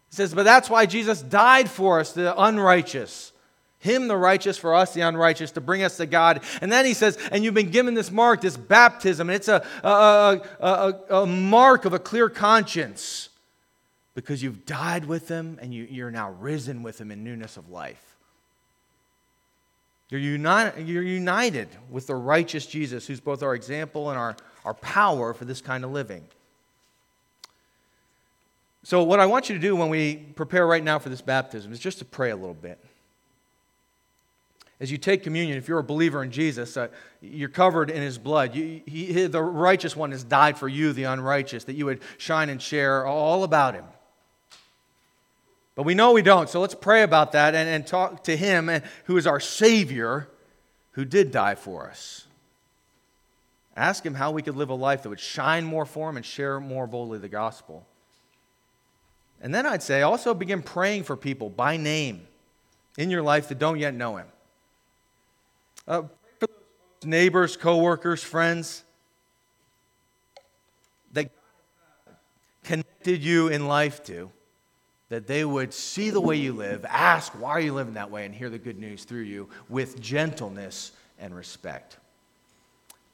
He 0.09 0.15
says, 0.15 0.33
But 0.33 0.43
that's 0.43 0.69
why 0.69 0.85
Jesus 0.85 1.21
died 1.21 1.69
for 1.69 1.99
us, 1.99 2.13
the 2.13 2.39
unrighteous. 2.41 3.31
Him, 3.79 4.07
the 4.07 4.15
righteous, 4.15 4.57
for 4.57 4.73
us, 4.73 4.93
the 4.93 5.01
unrighteous, 5.01 5.51
to 5.51 5.61
bring 5.61 5.83
us 5.83 5.97
to 5.97 6.05
God. 6.05 6.41
And 6.61 6.71
then 6.71 6.85
he 6.85 6.93
says, 6.93 7.17
and 7.33 7.43
you've 7.43 7.53
been 7.53 7.69
given 7.69 7.95
this 7.95 8.11
mark, 8.11 8.39
this 8.39 8.55
baptism, 8.55 9.27
and 9.27 9.35
it's 9.35 9.49
a, 9.49 9.61
a, 9.83 10.41
a, 10.61 11.15
a 11.17 11.25
mark 11.25 11.83
of 11.83 11.91
a 11.91 11.99
clear 11.99 12.29
conscience 12.29 13.27
because 14.15 14.43
you've 14.43 14.65
died 14.65 15.05
with 15.05 15.27
him 15.27 15.57
and 15.61 15.73
you, 15.73 15.87
you're 15.89 16.11
now 16.11 16.31
risen 16.31 16.83
with 16.83 16.99
him 16.99 17.11
in 17.11 17.23
newness 17.23 17.57
of 17.57 17.69
life. 17.69 18.13
You're, 20.09 20.21
uni- 20.21 20.83
you're 20.83 21.01
united 21.01 21.69
with 21.89 22.05
the 22.05 22.15
righteous 22.15 22.67
Jesus, 22.67 23.07
who's 23.07 23.19
both 23.19 23.41
our 23.41 23.55
example 23.55 24.09
and 24.09 24.19
our, 24.19 24.35
our 24.63 24.75
power 24.75 25.33
for 25.33 25.45
this 25.45 25.61
kind 25.61 25.83
of 25.83 25.91
living. 25.91 26.23
So, 28.83 29.01
what 29.01 29.19
I 29.19 29.25
want 29.25 29.49
you 29.49 29.55
to 29.55 29.61
do 29.61 29.75
when 29.75 29.89
we 29.89 30.15
prepare 30.15 30.67
right 30.67 30.83
now 30.83 30.99
for 30.99 31.09
this 31.09 31.21
baptism 31.21 31.71
is 31.71 31.79
just 31.79 31.99
to 31.99 32.05
pray 32.05 32.31
a 32.31 32.35
little 32.35 32.53
bit. 32.53 32.77
As 34.79 34.91
you 34.91 34.97
take 34.97 35.23
communion, 35.23 35.57
if 35.57 35.69
you're 35.69 35.79
a 35.79 35.83
believer 35.83 36.21
in 36.21 36.29
Jesus, 36.29 36.75
uh, 36.75 36.89
you're 37.21 37.47
covered 37.47 37.89
in 37.89 38.01
his 38.01 38.17
blood. 38.17 38.53
You, 38.53 38.81
he, 38.85 39.27
the 39.27 39.41
righteous 39.41 39.95
one 39.95 40.11
has 40.11 40.25
died 40.25 40.57
for 40.57 40.67
you, 40.67 40.91
the 40.91 41.05
unrighteous, 41.05 41.63
that 41.63 41.73
you 41.73 41.85
would 41.85 42.01
shine 42.17 42.49
and 42.49 42.61
share 42.61 43.07
all 43.07 43.45
about 43.45 43.75
him. 43.75 43.85
But 45.75 45.83
we 45.83 45.95
know 45.95 46.11
we 46.11 46.21
don't. 46.21 46.49
So 46.49 46.59
let's 46.59 46.75
pray 46.75 47.01
about 47.01 47.31
that 47.31 47.55
and, 47.55 47.67
and 47.67 47.85
talk 47.87 48.23
to 48.25 48.37
Him, 48.37 48.69
and 48.69 48.83
who 49.05 49.17
is 49.17 49.25
our 49.25 49.39
Savior, 49.39 50.29
who 50.91 51.05
did 51.05 51.31
die 51.31 51.55
for 51.55 51.89
us. 51.89 52.27
Ask 53.75 54.05
Him 54.05 54.13
how 54.13 54.31
we 54.31 54.43
could 54.43 54.55
live 54.55 54.69
a 54.69 54.75
life 54.75 55.03
that 55.03 55.09
would 55.09 55.19
shine 55.19 55.65
more 55.65 55.85
for 55.85 56.09
Him 56.09 56.17
and 56.17 56.25
share 56.25 56.59
more 56.59 56.85
boldly 56.85 57.17
the 57.17 57.29
gospel. 57.29 57.87
And 59.41 59.53
then 59.53 59.65
I'd 59.65 59.81
say 59.81 60.03
also 60.03 60.33
begin 60.33 60.61
praying 60.61 61.03
for 61.03 61.17
people 61.17 61.49
by 61.49 61.75
name 61.77 62.27
in 62.97 63.09
your 63.09 63.23
life 63.23 63.49
that 63.49 63.57
don't 63.57 63.79
yet 63.79 63.95
know 63.95 64.17
Him. 64.17 64.27
Uh, 65.87 66.03
neighbors, 67.03 67.57
coworkers, 67.57 68.23
friends 68.23 68.83
that 71.13 71.31
connected 72.63 73.23
you 73.23 73.47
in 73.47 73.67
life 73.67 74.03
to 74.03 74.31
that 75.13 75.27
they 75.27 75.45
would 75.45 75.71
see 75.71 76.09
the 76.09 76.19
way 76.19 76.35
you 76.35 76.53
live, 76.53 76.83
ask, 76.89 77.33
why 77.33 77.51
are 77.51 77.59
you 77.59 77.71
living 77.71 77.93
that 77.93 78.09
way, 78.09 78.25
and 78.25 78.33
hear 78.33 78.49
the 78.49 78.57
good 78.57 78.79
news 78.79 79.03
through 79.03 79.21
you 79.21 79.47
with 79.69 80.01
gentleness 80.01 80.91
and 81.19 81.35
respect. 81.35 81.97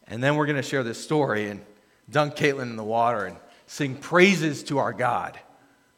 And 0.08 0.24
then 0.24 0.38
we're 0.38 0.46
going 0.46 0.56
to 0.56 0.62
share 0.62 0.82
this 0.82 1.04
story 1.04 1.50
and 1.50 1.60
dunk 2.10 2.38
Caitlin 2.38 2.62
in 2.62 2.78
the 2.78 2.86
water 2.86 3.26
and 3.26 3.36
sing 3.68 3.96
praises 3.96 4.64
to 4.64 4.78
our 4.78 4.94
God 4.94 5.38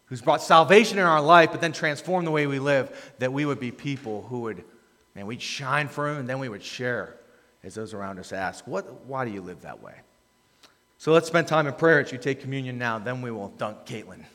who's 0.07 0.21
brought 0.21 0.41
salvation 0.41 0.97
in 0.97 1.05
our 1.05 1.21
life, 1.21 1.51
but 1.51 1.61
then 1.61 1.71
transformed 1.71 2.25
the 2.25 2.31
way 2.31 2.47
we 2.47 2.57
live, 2.57 3.13
that 3.19 3.31
we 3.31 3.45
would 3.45 3.59
be 3.59 3.69
people 3.69 4.23
who 4.23 4.39
would, 4.39 4.63
man, 5.13 5.27
we'd 5.27 5.39
shine 5.39 5.87
for 5.87 6.09
Him 6.09 6.17
and 6.17 6.27
then 6.27 6.39
we 6.39 6.49
would 6.49 6.63
share 6.63 7.15
as 7.63 7.75
those 7.75 7.93
around 7.93 8.17
us 8.17 8.33
ask, 8.33 8.65
what, 8.65 9.05
why 9.05 9.23
do 9.23 9.29
you 9.29 9.41
live 9.41 9.61
that 9.61 9.83
way? 9.83 9.93
So 10.97 11.11
let's 11.13 11.27
spend 11.27 11.47
time 11.47 11.67
in 11.67 11.73
prayer 11.73 11.99
as 11.99 12.11
you 12.11 12.17
take 12.17 12.41
communion 12.41 12.79
now, 12.79 12.97
then 12.97 13.21
we 13.21 13.29
will 13.29 13.49
dunk 13.49 13.85
Caitlin. 13.85 14.25